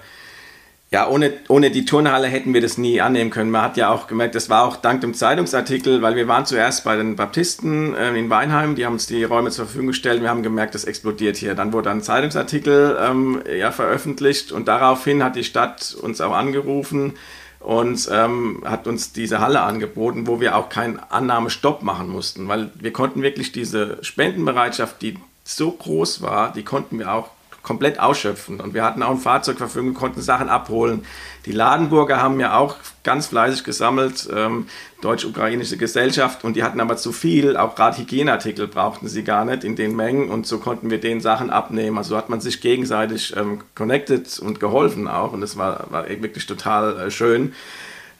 ja, 0.92 1.08
ohne, 1.08 1.32
ohne 1.48 1.70
die 1.70 1.86
Turnhalle 1.86 2.28
hätten 2.28 2.52
wir 2.52 2.60
das 2.60 2.76
nie 2.76 3.00
annehmen 3.00 3.30
können. 3.30 3.50
Man 3.50 3.62
hat 3.62 3.78
ja 3.78 3.88
auch 3.88 4.06
gemerkt, 4.06 4.34
das 4.34 4.50
war 4.50 4.64
auch 4.64 4.76
dank 4.76 5.00
dem 5.00 5.14
Zeitungsartikel, 5.14 6.02
weil 6.02 6.16
wir 6.16 6.28
waren 6.28 6.44
zuerst 6.44 6.84
bei 6.84 6.96
den 6.96 7.16
Baptisten 7.16 7.94
äh, 7.94 8.14
in 8.14 8.28
Weinheim, 8.28 8.74
die 8.74 8.84
haben 8.84 8.92
uns 8.92 9.06
die 9.06 9.24
Räume 9.24 9.50
zur 9.50 9.64
Verfügung 9.64 9.86
gestellt. 9.88 10.20
Wir 10.20 10.28
haben 10.28 10.42
gemerkt, 10.42 10.74
das 10.74 10.84
explodiert 10.84 11.38
hier. 11.38 11.54
Dann 11.54 11.72
wurde 11.72 11.90
ein 11.90 12.02
Zeitungsartikel 12.02 12.98
ähm, 13.00 13.42
ja, 13.58 13.72
veröffentlicht 13.72 14.52
und 14.52 14.68
daraufhin 14.68 15.24
hat 15.24 15.34
die 15.34 15.44
Stadt 15.44 15.96
uns 15.98 16.20
auch 16.20 16.34
angerufen 16.34 17.14
und 17.58 18.06
ähm, 18.12 18.62
hat 18.66 18.86
uns 18.86 19.14
diese 19.14 19.40
Halle 19.40 19.62
angeboten, 19.62 20.26
wo 20.26 20.40
wir 20.40 20.56
auch 20.56 20.68
keinen 20.68 20.98
Annahmestopp 20.98 21.82
machen 21.82 22.10
mussten, 22.10 22.48
weil 22.48 22.70
wir 22.74 22.92
konnten 22.92 23.22
wirklich 23.22 23.50
diese 23.52 23.96
Spendenbereitschaft, 24.02 25.00
die 25.00 25.16
so 25.42 25.70
groß 25.70 26.20
war, 26.20 26.52
die 26.52 26.64
konnten 26.64 26.98
wir 26.98 27.14
auch 27.14 27.30
komplett 27.62 28.00
ausschöpfen. 28.00 28.60
Und 28.60 28.74
wir 28.74 28.84
hatten 28.84 29.02
auch 29.02 29.10
ein 29.10 29.18
Fahrzeug 29.18 29.58
verfügung, 29.58 29.94
konnten 29.94 30.20
Sachen 30.20 30.48
abholen. 30.48 31.04
Die 31.46 31.52
Ladenburger 31.52 32.22
haben 32.22 32.38
ja 32.40 32.56
auch 32.56 32.76
ganz 33.04 33.26
fleißig 33.26 33.64
gesammelt, 33.64 34.28
ähm, 34.34 34.66
deutsch-ukrainische 35.00 35.76
Gesellschaft, 35.76 36.44
und 36.44 36.54
die 36.54 36.62
hatten 36.62 36.80
aber 36.80 36.96
zu 36.96 37.10
viel, 37.12 37.56
auch 37.56 37.74
gerade 37.74 37.98
Hygieneartikel 37.98 38.68
brauchten 38.68 39.08
sie 39.08 39.24
gar 39.24 39.44
nicht 39.44 39.64
in 39.64 39.74
den 39.74 39.96
Mengen 39.96 40.30
und 40.30 40.46
so 40.46 40.58
konnten 40.58 40.90
wir 40.90 41.00
den 41.00 41.20
Sachen 41.20 41.50
abnehmen. 41.50 41.98
Also 41.98 42.16
hat 42.16 42.28
man 42.28 42.40
sich 42.40 42.60
gegenseitig 42.60 43.36
ähm, 43.36 43.62
connected 43.74 44.38
und 44.38 44.60
geholfen 44.60 45.08
auch 45.08 45.32
und 45.32 45.40
das 45.40 45.56
war, 45.56 45.86
war 45.90 46.08
wirklich 46.08 46.46
total 46.46 46.98
äh, 46.98 47.10
schön. 47.10 47.54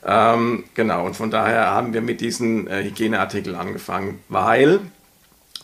Ähm, 0.05 0.65
genau, 0.75 1.07
und 1.07 1.15
von 1.15 1.31
daher 1.31 1.71
haben 1.71 1.95
wir 1.95 2.01
mit 2.01 2.21
diesen 2.21 2.67
äh, 2.67 2.83
Hygieneartikeln 2.83 3.55
angefangen, 3.55 4.19
weil 4.29 4.81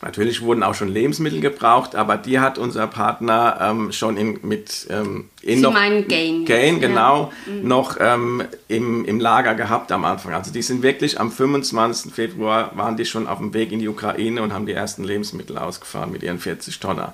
Natürlich 0.01 0.43
wurden 0.43 0.63
auch 0.63 0.75
schon 0.75 0.89
Lebensmittel 0.89 1.41
gebraucht, 1.41 1.97
aber 1.97 2.17
die 2.17 2.39
hat 2.39 2.57
unser 2.57 2.87
Partner 2.87 3.59
ähm, 3.61 3.91
schon 3.91 4.17
in, 4.17 4.39
mit 4.43 4.87
ähm, 4.91 5.29
in 5.43 5.57
Sie 5.57 5.63
noch, 5.63 5.73
meinen 5.73 6.07
Gain. 6.07 6.45
Gain, 6.45 6.81
genau, 6.81 7.33
ja. 7.47 7.53
Mhm. 7.53 7.69
noch 7.69 7.97
ähm, 7.99 8.43
im, 8.69 9.05
im 9.05 9.19
Lager 9.19 9.55
gehabt 9.55 9.91
am 9.91 10.05
Anfang. 10.05 10.35
Also 10.35 10.53
die 10.53 10.63
sind 10.63 10.83
wirklich 10.83 11.19
am 11.19 11.33
25. 11.33 12.13
Februar 12.13 12.71
waren 12.77 12.97
die 12.97 13.05
schon 13.05 13.27
auf 13.27 13.39
dem 13.39 13.53
Weg 13.55 13.73
in 13.73 13.81
die 13.81 13.89
Ukraine 13.89 14.43
und 14.43 14.53
haben 14.53 14.67
die 14.67 14.73
ersten 14.73 15.03
Lebensmittel 15.03 15.59
ausgefahren 15.59 16.13
mit 16.13 16.23
ihren 16.23 16.39
40 16.39 16.79
Tonner. 16.79 17.13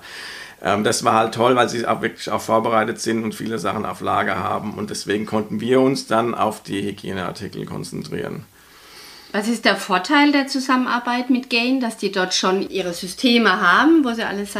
Ähm, 0.61 0.83
das 0.83 1.03
war 1.03 1.13
halt 1.13 1.33
toll, 1.33 1.55
weil 1.55 1.69
sie 1.69 1.87
auch 1.87 2.01
wirklich 2.01 2.29
auch 2.29 2.41
vorbereitet 2.41 3.01
sind 3.01 3.23
und 3.23 3.33
viele 3.33 3.57
Sachen 3.57 3.85
auf 3.85 4.01
Lager 4.01 4.37
haben 4.37 4.75
und 4.75 4.91
deswegen 4.91 5.25
konnten 5.25 5.59
wir 5.59 5.81
uns 5.81 6.05
dann 6.05 6.35
auf 6.35 6.61
die 6.61 6.83
Hygieneartikel 6.83 7.65
konzentrieren. 7.65 8.45
Was 9.31 9.47
ist 9.47 9.65
der 9.65 9.75
Vorteil 9.75 10.31
der 10.31 10.47
Zusammenarbeit 10.47 11.29
mit 11.29 11.49
Gain, 11.49 11.79
dass 11.81 11.97
die 11.97 12.11
dort 12.11 12.33
schon 12.33 12.69
ihre 12.69 12.93
Systeme 12.93 13.61
haben, 13.61 14.05
wo 14.05 14.13
sie 14.13 14.23
alles 14.23 14.55
äh, 14.55 14.59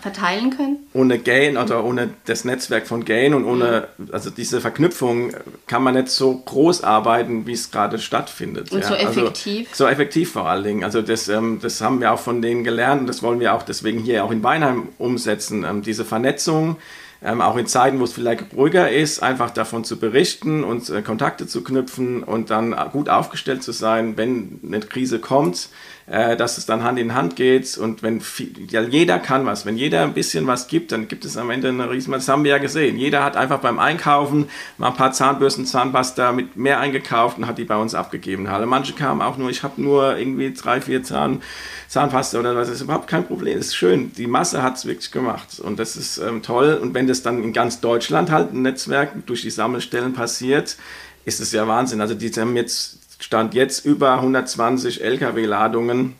verteilen 0.00 0.56
können? 0.56 0.78
Ohne 0.94 1.18
Gain 1.18 1.56
oder 1.56 1.84
ohne 1.84 2.10
das 2.24 2.44
Netzwerk 2.44 2.86
von 2.86 3.04
Gain 3.04 3.34
und 3.34 3.44
ohne, 3.44 3.88
also 4.12 4.30
diese 4.30 4.60
Verknüpfung 4.60 5.32
kann 5.66 5.82
man 5.82 5.94
nicht 5.94 6.08
so 6.08 6.38
groß 6.38 6.84
arbeiten, 6.84 7.46
wie 7.46 7.52
es 7.52 7.70
gerade 7.70 7.98
stattfindet. 7.98 8.72
Und 8.72 8.80
ja. 8.80 8.88
so 8.88 8.94
also 8.94 9.20
effektiv? 9.20 9.68
Also, 9.70 9.84
so 9.84 9.90
effektiv 9.90 10.32
vor 10.32 10.48
allen 10.48 10.64
Dingen. 10.64 10.84
Also 10.84 11.02
das, 11.02 11.28
ähm, 11.28 11.58
das 11.60 11.80
haben 11.80 12.00
wir 12.00 12.12
auch 12.12 12.20
von 12.20 12.40
denen 12.40 12.64
gelernt 12.64 13.02
und 13.02 13.06
das 13.06 13.22
wollen 13.22 13.40
wir 13.40 13.54
auch 13.54 13.62
deswegen 13.62 13.98
hier 14.00 14.24
auch 14.24 14.30
in 14.30 14.42
Weinheim 14.42 14.88
umsetzen. 14.98 15.64
Ähm, 15.64 15.82
diese 15.82 16.04
Vernetzung, 16.04 16.76
ähm, 17.24 17.40
auch 17.40 17.56
in 17.56 17.66
Zeiten, 17.66 17.98
wo 18.00 18.04
es 18.04 18.12
vielleicht 18.12 18.54
ruhiger 18.54 18.90
ist, 18.90 19.22
einfach 19.22 19.50
davon 19.50 19.82
zu 19.82 19.98
berichten 19.98 20.62
und 20.62 20.88
äh, 20.90 21.00
Kontakte 21.00 21.46
zu 21.46 21.64
knüpfen 21.64 22.22
und 22.22 22.50
dann 22.50 22.76
gut 22.92 23.08
aufgestellt 23.08 23.62
zu 23.62 23.72
sein, 23.72 24.16
wenn 24.16 24.60
eine 24.64 24.80
Krise 24.80 25.18
kommt, 25.18 25.70
äh, 26.06 26.36
dass 26.36 26.58
es 26.58 26.66
dann 26.66 26.84
Hand 26.84 26.98
in 26.98 27.14
Hand 27.14 27.34
geht 27.36 27.78
und 27.78 28.02
wenn 28.02 28.20
viel, 28.20 28.52
ja, 28.68 28.82
jeder 28.82 29.18
kann 29.18 29.46
was, 29.46 29.64
wenn 29.64 29.78
jeder 29.78 30.02
ein 30.02 30.12
bisschen 30.12 30.46
was 30.46 30.68
gibt, 30.68 30.92
dann 30.92 31.08
gibt 31.08 31.24
es 31.24 31.36
am 31.36 31.50
Ende 31.50 31.68
eine 31.68 31.90
riesen, 31.90 32.12
das 32.12 32.28
haben 32.28 32.44
wir 32.44 32.50
ja 32.50 32.58
gesehen. 32.58 32.98
Jeder 32.98 33.24
hat 33.24 33.36
einfach 33.36 33.60
beim 33.60 33.78
Einkaufen 33.78 34.50
mal 34.76 34.88
ein 34.88 34.96
paar 34.96 35.12
Zahnbürsten, 35.12 35.64
Zahnpasta 35.64 36.32
mit 36.32 36.56
mehr 36.56 36.78
eingekauft 36.78 37.38
und 37.38 37.46
hat 37.46 37.56
die 37.56 37.64
bei 37.64 37.76
uns 37.76 37.94
abgegeben. 37.94 38.46
Alle 38.46 38.66
manche 38.66 38.92
kamen 38.92 39.22
auch 39.22 39.38
nur, 39.38 39.48
ich 39.48 39.62
habe 39.62 39.80
nur 39.80 40.18
irgendwie 40.18 40.52
drei, 40.52 40.80
vier 40.80 41.02
Zahn, 41.02 41.42
Zahnpasta 41.88 42.38
oder 42.38 42.54
was, 42.54 42.68
das 42.68 42.76
ist 42.76 42.82
überhaupt 42.82 43.08
kein 43.08 43.26
Problem. 43.26 43.56
Das 43.56 43.68
ist 43.68 43.76
schön. 43.76 44.12
Die 44.12 44.26
Masse 44.26 44.62
hat 44.62 44.76
es 44.76 44.84
wirklich 44.84 45.10
gemacht 45.10 45.58
und 45.60 45.78
das 45.78 45.96
ist 45.96 46.18
ähm, 46.18 46.42
toll. 46.42 46.78
Und 46.80 46.92
wenn 46.92 47.06
das 47.06 47.22
dann 47.22 47.42
in 47.42 47.52
ganz 47.52 47.80
Deutschland 47.80 48.30
halt 48.30 48.52
ein 48.52 48.62
Netzwerk 48.62 49.12
durch 49.26 49.42
die 49.42 49.50
Sammelstellen 49.50 50.12
passiert, 50.12 50.76
ist 51.24 51.40
es 51.40 51.52
ja 51.52 51.66
Wahnsinn. 51.66 52.00
Also 52.00 52.14
die 52.14 52.30
haben 52.32 52.56
jetzt 52.56 52.98
Stand 53.24 53.54
jetzt 53.54 53.86
über 53.86 54.16
120 54.16 55.02
Lkw-Ladungen 55.02 56.14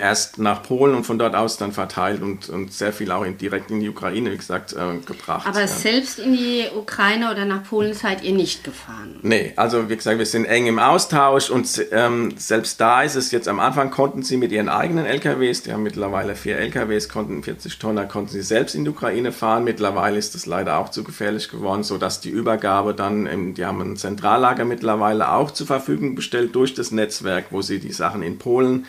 erst 0.00 0.38
nach 0.38 0.62
Polen 0.62 0.94
und 0.94 1.04
von 1.04 1.18
dort 1.18 1.34
aus 1.34 1.56
dann 1.56 1.72
verteilt 1.72 2.22
und, 2.22 2.48
und 2.48 2.72
sehr 2.72 2.92
viel 2.92 3.10
auch 3.12 3.24
in, 3.24 3.38
direkt 3.38 3.70
in 3.70 3.80
die 3.80 3.88
Ukraine, 3.88 4.30
wie 4.30 4.36
gesagt, 4.36 4.72
äh, 4.72 4.98
gebracht. 5.06 5.46
Aber 5.46 5.60
ja. 5.60 5.66
selbst 5.66 6.18
in 6.18 6.32
die 6.32 6.66
Ukraine 6.76 7.30
oder 7.30 7.44
nach 7.44 7.64
Polen 7.64 7.94
seid 7.94 8.22
ihr 8.22 8.32
nicht 8.32 8.62
gefahren? 8.62 9.18
Nee, 9.22 9.52
also 9.56 9.88
wie 9.88 9.96
gesagt, 9.96 10.18
wir 10.18 10.26
sind 10.26 10.44
eng 10.44 10.66
im 10.66 10.78
Austausch 10.78 11.50
und 11.50 11.86
ähm, 11.92 12.34
selbst 12.36 12.80
da 12.80 13.02
ist 13.02 13.14
es 13.14 13.30
jetzt 13.30 13.48
am 13.48 13.58
Anfang 13.60 13.90
konnten 13.90 14.22
sie 14.22 14.36
mit 14.36 14.52
ihren 14.52 14.68
eigenen 14.68 15.06
LKWs, 15.06 15.62
die 15.62 15.72
haben 15.72 15.82
mittlerweile 15.82 16.36
vier 16.36 16.58
LKWs, 16.58 17.08
konnten 17.08 17.42
40 17.42 17.78
Tonner, 17.78 18.06
konnten 18.06 18.32
sie 18.32 18.42
selbst 18.42 18.74
in 18.74 18.84
die 18.84 18.90
Ukraine 18.90 19.32
fahren. 19.32 19.64
Mittlerweile 19.64 20.18
ist 20.18 20.34
das 20.34 20.46
leider 20.46 20.78
auch 20.78 20.90
zu 20.90 21.04
gefährlich 21.04 21.48
geworden, 21.48 21.82
sodass 21.82 22.20
die 22.20 22.30
Übergabe 22.30 22.94
dann, 22.94 23.26
im, 23.26 23.54
die 23.54 23.64
haben 23.64 23.80
ein 23.80 23.96
Zentrallager 23.96 24.64
mittlerweile 24.64 25.32
auch 25.32 25.50
zur 25.50 25.66
Verfügung 25.66 26.16
gestellt 26.16 26.54
durch 26.54 26.74
das 26.74 26.90
Netzwerk, 26.90 27.46
wo 27.50 27.62
sie 27.62 27.78
die 27.78 27.92
Sachen 27.92 28.22
in 28.22 28.38
Polen 28.38 28.86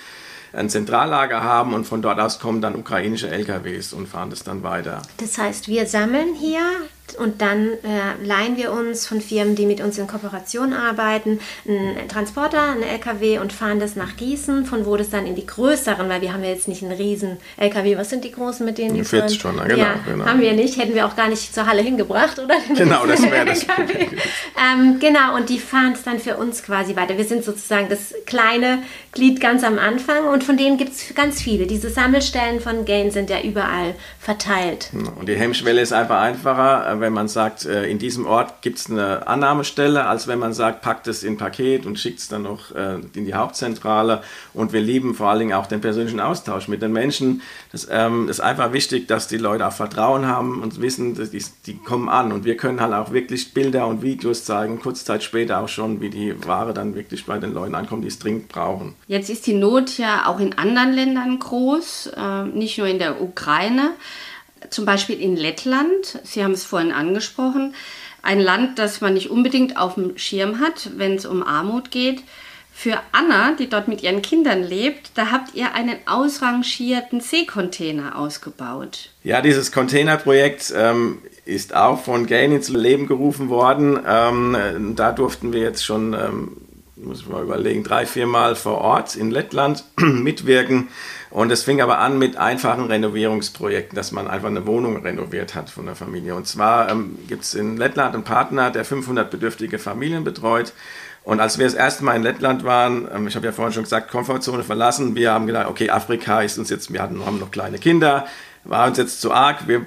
ein 0.54 0.70
Zentrallager 0.70 1.44
haben 1.44 1.74
und 1.74 1.86
von 1.86 2.02
dort 2.02 2.20
aus 2.20 2.40
kommen 2.40 2.62
dann 2.62 2.76
ukrainische 2.76 3.30
LKWs 3.30 3.94
und 3.94 4.08
fahren 4.08 4.30
das 4.30 4.44
dann 4.44 4.64
weiter. 4.64 5.02
Das 5.18 5.38
heißt, 5.38 5.68
wir 5.68 5.86
sammeln 5.86 6.36
hier 6.36 6.64
und 7.16 7.42
dann 7.42 7.70
äh, 7.84 8.24
leihen 8.24 8.58
wir 8.58 8.72
uns 8.72 9.08
von 9.08 9.22
Firmen, 9.22 9.56
die 9.56 9.66
mit 9.66 9.82
uns 9.82 9.98
in 9.98 10.08
Kooperation 10.08 10.74
arbeiten, 10.74 11.40
einen 11.68 12.08
Transporter, 12.08 12.72
einen 12.72 12.84
LKW 12.84 13.40
und 13.40 13.54
fahren 13.54 13.80
das 13.80 13.96
nach 13.96 14.16
Gießen, 14.18 14.66
von 14.66 14.86
wo 14.86 14.98
das 14.98 15.10
dann 15.10 15.26
in 15.26 15.36
die 15.36 15.46
größeren, 15.46 16.10
weil 16.10 16.22
wir 16.22 16.34
haben 16.34 16.44
ja 16.44 16.50
jetzt 16.50 16.68
nicht 16.68 16.84
einen 16.84 16.94
riesen 16.94 17.38
LKW. 17.58 17.98
Was 17.98 18.10
sind 18.10 18.24
die 18.24 18.32
großen, 18.32 18.66
mit 18.66 18.78
denen 18.78 18.96
die 18.96 19.04
40 19.04 19.40
Tonner, 19.40 19.66
genau, 19.66 19.80
ja, 19.80 19.96
genau. 20.06 20.26
Haben 20.26 20.42
wir 20.42 20.54
nicht, 20.54 20.78
hätten 20.78 20.96
wir 20.96 21.06
auch 21.06 21.16
gar 21.16 21.30
nicht 21.30 21.54
zur 21.54 21.66
Halle 21.66 21.82
hingebracht, 21.82 22.40
oder? 22.40 22.56
Genau, 22.82 23.06
das 23.06 23.22
wäre 23.22 23.46
das 23.46 23.64
ähm, 24.74 25.00
Genau, 25.00 25.36
und 25.36 25.50
die 25.50 25.60
fahren 25.60 25.94
es 25.94 26.04
dann 26.04 26.20
für 26.20 26.38
uns 26.38 26.64
quasi 26.64 26.96
weiter. 26.96 27.18
Wir 27.18 27.26
sind 27.26 27.44
sozusagen 27.44 27.90
das 27.90 28.14
kleine 28.26 28.80
Glied 29.12 29.42
ganz 29.42 29.64
am 29.64 29.78
Anfang 29.78 30.28
und 30.28 30.44
von 30.44 30.58
denen 30.58 30.78
gibt 30.78 30.92
es 30.92 31.14
ganz 31.16 31.42
viele. 31.42 31.68
Diese 31.68 31.90
Sammelstellen 31.90 32.60
von 32.60 32.86
Gain 32.86 33.12
sind 33.12 33.30
ja 33.30 33.42
überall 33.42 33.96
verteilt. 34.20 34.90
Genau, 34.92 35.14
und 35.20 35.28
die 35.28 35.36
Hemmschwelle 35.36 35.82
ist 35.82 35.92
einfach 35.92 36.22
einfacher 36.22 36.86
wenn 37.02 37.14
man 37.14 37.28
sagt, 37.28 37.66
äh, 37.66 37.86
in 37.86 38.00
diesem 38.00 38.26
Ort 38.26 38.62
gibt 38.62 38.78
es 38.78 38.90
eine 38.90 39.28
Annahmestelle, 39.28 40.06
als 40.06 40.28
wenn 40.28 40.40
man 40.40 40.54
sagt, 40.54 40.82
packt 40.82 41.08
es 41.08 41.24
in 41.24 41.38
Paket 41.38 41.86
und 41.86 42.00
schickt 42.00 42.20
es 42.20 42.28
dann 42.28 42.44
noch 42.44 42.74
äh, 42.74 43.00
in 43.14 43.26
die 43.26 43.34
Hauptzentrale. 43.34 44.24
Und 44.54 44.74
wir 44.74 44.82
lieben 44.82 45.16
vor 45.16 45.30
allen 45.30 45.40
Dingen 45.40 45.54
auch 45.54 45.68
den 45.68 45.82
persönlichen 45.82 46.20
Austausch 46.20 46.68
mit 46.68 46.82
den 46.82 46.94
Menschen. 46.94 47.42
Das 47.72 47.88
ähm, 47.92 48.30
ist 48.30 48.40
einfach 48.40 48.74
wichtig, 48.74 49.08
dass 49.08 49.28
die 49.28 49.38
Leute 49.38 49.68
auch 49.68 49.74
Vertrauen 49.74 50.28
haben 50.28 50.62
und 50.62 50.82
wissen, 50.82 51.16
dass 51.16 51.32
die, 51.32 51.44
die 51.66 51.78
kommen 51.78 52.08
an. 52.08 52.32
Und 52.32 52.46
wir 52.46 52.56
können 52.56 52.80
halt 52.80 52.94
auch 52.94 53.12
wirklich 53.12 53.54
Bilder 53.54 53.88
und 53.88 54.02
Videos 54.02 54.46
zeigen, 54.46 54.80
kurze 54.80 55.04
Zeit 55.04 55.24
später 55.24 55.60
auch 55.60 55.70
schon, 55.70 56.02
wie 56.02 56.10
die 56.10 56.36
Ware 56.46 56.74
dann 56.74 56.96
wirklich 56.96 57.26
bei 57.26 57.38
den 57.38 57.54
Leuten 57.54 57.76
ankommt, 57.76 58.04
die 58.04 58.10
es 58.10 58.20
dringend 58.20 58.48
brauchen. 58.50 58.96
Jetzt 59.08 59.30
ist 59.30 59.48
die 59.48 59.54
Not 59.54 59.98
ja 59.98 60.28
auch 60.28 60.40
in 60.40 60.58
anderen 60.58 60.94
Ländern 60.94 61.40
groß, 61.40 62.12
äh, 62.16 62.44
nicht 62.44 62.78
nur 62.78 62.88
in 62.88 63.00
der 63.00 63.22
Ukraine 63.22 63.92
zum 64.70 64.86
Beispiel 64.86 65.20
in 65.20 65.36
Lettland, 65.36 66.20
Sie 66.24 66.44
haben 66.44 66.52
es 66.52 66.64
vorhin 66.64 66.92
angesprochen, 66.92 67.74
ein 68.22 68.40
Land, 68.40 68.78
das 68.78 69.02
man 69.02 69.16
nicht 69.16 69.30
unbedingt 69.30 69.78
auf 69.78 69.96
dem 69.96 70.18
Schirm 70.18 70.60
hat, 70.60 70.92
wenn 70.98 71.16
es 71.16 71.26
um 71.26 71.44
Armut 71.44 71.92
geht. 71.92 72.24
Für 72.74 73.00
Anna, 73.12 73.54
die 73.54 73.70
dort 73.70 73.88
mit 73.88 74.02
ihren 74.02 74.22
Kindern 74.22 74.64
lebt, 74.64 75.12
da 75.16 75.30
habt 75.32 75.54
ihr 75.54 75.74
einen 75.76 75.98
ausrangierten 76.06 77.22
Seekontainer 77.22 78.18
ausgebaut. 78.18 79.10
Ja, 79.24 79.42
dieses 79.42 79.72
Containerprojekt 79.72 80.74
ähm, 80.76 81.20
ist 81.46 81.76
auch 81.76 82.02
von 82.02 82.26
Gain 82.26 82.54
ins 82.54 82.70
Leben 82.70 83.08
gerufen 83.08 83.50
worden. 83.50 84.00
Ähm, 84.08 84.94
da 84.96 85.12
durften 85.12 85.54
wir 85.54 85.62
jetzt 85.62 85.86
schon, 85.86 86.14
ähm, 86.14 86.58
muss 86.96 87.22
ich 87.22 87.28
mal 87.28 87.44
überlegen, 87.44 87.84
drei, 87.84 88.06
vier 88.06 88.26
Mal 88.26 88.56
vor 88.56 88.80
Ort 88.80 89.16
in 89.16 89.32
Lettland 89.32 89.84
mitwirken. 90.00 90.88
Und 91.32 91.50
es 91.50 91.64
fing 91.64 91.82
aber 91.82 92.00
an 92.00 92.20
mit 92.20 92.36
einfachen 92.36 92.86
Renovierungsprojekten, 92.86 93.96
dass 93.96 94.12
man 94.12 94.28
einfach 94.28 94.50
eine 94.50 94.68
Wohnung 94.68 95.02
renoviert 95.02 95.56
hat 95.56 95.70
von 95.70 95.86
der 95.86 95.96
Familie. 95.96 96.36
Und 96.36 96.46
zwar 96.46 96.90
ähm, 96.90 97.18
gibt 97.30 97.44
es 97.44 97.54
in 97.54 97.78
Lettland 97.78 98.14
einen 98.14 98.26
Partner, 98.26 98.70
der 98.70 98.84
500 98.84 99.32
bedürftige 99.32 99.80
Familien 99.80 100.26
betreut. 100.26 100.74
Und 101.24 101.40
als 101.40 101.58
wir 101.58 101.66
das 101.66 101.74
erste 101.74 102.04
Mal 102.04 102.18
in 102.18 102.24
Lettland 102.24 102.66
waren, 102.66 103.08
ähm, 103.16 103.28
ich 103.28 103.36
habe 103.38 103.46
ja 103.46 103.54
vorhin 103.54 103.74
schon 103.74 103.84
gesagt, 103.84 104.12
Komfortzone 104.12 104.64
verlassen, 104.64 105.16
wir 105.16 105.32
haben 105.32 105.48
gedacht, 105.48 105.68
okay, 105.68 105.90
Afrika 105.90 106.42
ist 106.42 106.58
uns 106.58 106.70
jetzt, 106.70 106.92
wir 106.92 107.02
hatten, 107.02 107.26
haben 107.26 107.40
noch 107.40 107.52
kleine 107.52 107.78
Kinder, 107.78 108.26
war 108.66 108.88
uns 108.88 108.98
jetzt 108.98 109.22
zu 109.22 109.32
arg, 109.32 109.70
wir, 109.70 109.86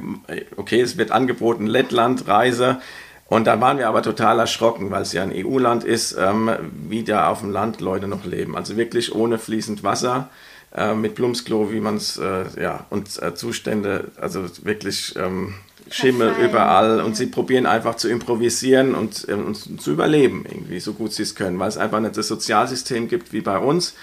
okay, 0.56 0.80
es 0.80 0.96
wird 0.96 1.10
angeboten, 1.10 1.66
Lettland, 1.66 2.26
Reise. 2.26 2.80
Und 3.26 3.46
da 3.46 3.60
waren 3.60 3.76
wir 3.76 3.88
aber 3.88 4.02
total 4.02 4.38
erschrocken, 4.38 4.90
weil 4.90 5.02
es 5.02 5.12
ja 5.12 5.22
ein 5.22 5.32
EU-Land 5.34 5.84
ist, 5.84 6.16
ähm, 6.18 6.50
wie 6.88 7.04
da 7.04 7.28
auf 7.28 7.40
dem 7.40 7.50
Land 7.50 7.82
Leute 7.82 8.08
noch 8.08 8.24
leben. 8.24 8.56
Also 8.56 8.78
wirklich 8.78 9.14
ohne 9.14 9.38
fließend 9.38 9.82
Wasser 9.82 10.30
äh, 10.74 10.94
mit 10.94 11.14
Plumpsklo, 11.14 11.72
wie 11.72 11.80
man 11.80 11.96
es, 11.96 12.16
äh, 12.18 12.44
ja, 12.60 12.86
und 12.90 13.22
äh, 13.22 13.34
Zustände, 13.34 14.10
also 14.16 14.44
wirklich 14.62 15.14
ähm, 15.16 15.54
Schimmel 15.90 16.28
Verfallen. 16.28 16.50
überall 16.50 17.00
und 17.00 17.16
sie 17.16 17.26
probieren 17.26 17.66
einfach 17.66 17.96
zu 17.96 18.08
improvisieren 18.08 18.94
und, 18.94 19.28
äh, 19.28 19.34
und 19.34 19.80
zu 19.80 19.92
überleben, 19.92 20.44
irgendwie, 20.48 20.80
so 20.80 20.94
gut 20.94 21.12
sie 21.12 21.22
es 21.22 21.34
können, 21.34 21.58
weil 21.58 21.68
es 21.68 21.78
einfach 21.78 22.00
nicht 22.00 22.16
das 22.16 22.28
Sozialsystem 22.28 23.08
gibt 23.08 23.32
wie 23.32 23.40
bei 23.40 23.58
uns 23.58 23.94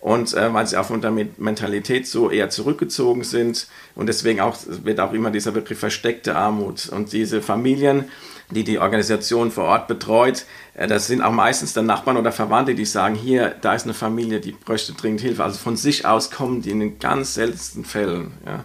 und 0.00 0.34
äh, 0.34 0.52
weil 0.52 0.66
sie 0.66 0.76
auch 0.76 0.86
von 0.86 1.00
der 1.00 1.10
Mentalität 1.10 2.06
so 2.06 2.30
eher 2.30 2.50
zurückgezogen 2.50 3.22
sind 3.24 3.66
und 3.94 4.06
deswegen 4.06 4.40
auch, 4.40 4.56
wird 4.66 5.00
auch 5.00 5.12
immer 5.12 5.30
dieser 5.30 5.52
Begriff 5.52 5.78
versteckte 5.78 6.36
Armut 6.36 6.88
und 6.88 7.12
diese 7.12 7.42
Familien, 7.42 8.06
die 8.50 8.64
die 8.64 8.78
Organisation 8.78 9.50
vor 9.50 9.64
Ort 9.64 9.88
betreut, 9.88 10.44
das 10.74 11.06
sind 11.06 11.22
auch 11.22 11.32
meistens 11.32 11.72
dann 11.72 11.86
Nachbarn 11.86 12.16
oder 12.16 12.32
Verwandte, 12.32 12.74
die 12.74 12.84
sagen, 12.84 13.14
hier, 13.14 13.54
da 13.62 13.74
ist 13.74 13.84
eine 13.84 13.94
Familie, 13.94 14.40
die 14.40 14.52
bräuchte 14.52 14.92
dringend 14.92 15.22
Hilfe. 15.22 15.42
Also 15.42 15.58
von 15.58 15.76
sich 15.76 16.04
aus 16.04 16.30
kommen 16.30 16.60
die 16.60 16.70
in 16.70 16.80
den 16.80 16.98
ganz 16.98 17.34
seltensten 17.34 17.84
Fällen. 17.84 18.32
Ja 18.44 18.64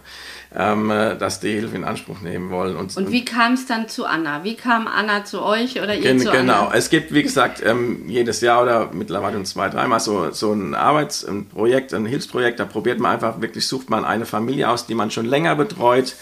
ähm, 0.54 0.90
äh, 0.90 1.16
dass 1.16 1.40
die 1.40 1.52
Hilfe 1.52 1.76
in 1.76 1.84
Anspruch 1.84 2.20
nehmen 2.20 2.50
wollen. 2.50 2.76
Und, 2.76 2.96
und 2.96 3.10
wie 3.10 3.24
kam 3.24 3.54
es 3.54 3.66
dann 3.66 3.88
zu 3.88 4.04
Anna? 4.04 4.44
Wie 4.44 4.54
kam 4.54 4.86
Anna 4.86 5.24
zu 5.24 5.42
euch 5.42 5.80
oder 5.80 5.94
ihr 5.94 6.02
gen, 6.02 6.20
zu 6.20 6.30
Genau, 6.30 6.66
Anna? 6.66 6.74
es 6.74 6.90
gibt, 6.90 7.12
wie 7.14 7.22
gesagt, 7.22 7.62
ähm, 7.64 8.08
jedes 8.08 8.40
Jahr 8.40 8.62
oder 8.62 8.90
mittlerweile 8.92 9.42
zwei, 9.44 9.68
dreimal 9.68 10.00
so, 10.00 10.30
so 10.30 10.52
ein 10.52 10.74
Arbeitsprojekt, 10.74 11.94
ein 11.94 12.06
Hilfsprojekt, 12.06 12.60
da 12.60 12.64
probiert 12.64 13.00
man 13.00 13.12
einfach 13.12 13.40
wirklich, 13.40 13.66
sucht 13.66 13.88
man 13.88 14.04
eine 14.04 14.26
Familie 14.26 14.68
aus, 14.68 14.86
die 14.86 14.94
man 14.94 15.10
schon 15.10 15.26
länger 15.26 15.54
betreut, 15.56 16.16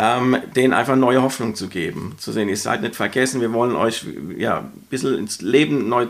ähm, 0.00 0.36
denen 0.54 0.72
einfach 0.72 0.94
neue 0.94 1.22
Hoffnung 1.22 1.56
zu 1.56 1.66
geben. 1.66 2.14
Zu 2.18 2.30
sehen, 2.30 2.48
ihr 2.48 2.56
seid 2.56 2.82
nicht 2.82 2.94
vergessen, 2.94 3.40
wir 3.40 3.52
wollen 3.52 3.74
euch 3.74 4.06
ja, 4.36 4.58
ein 4.58 4.86
bisschen 4.90 5.18
ins 5.18 5.40
Leben 5.40 5.88
neu 5.88 6.06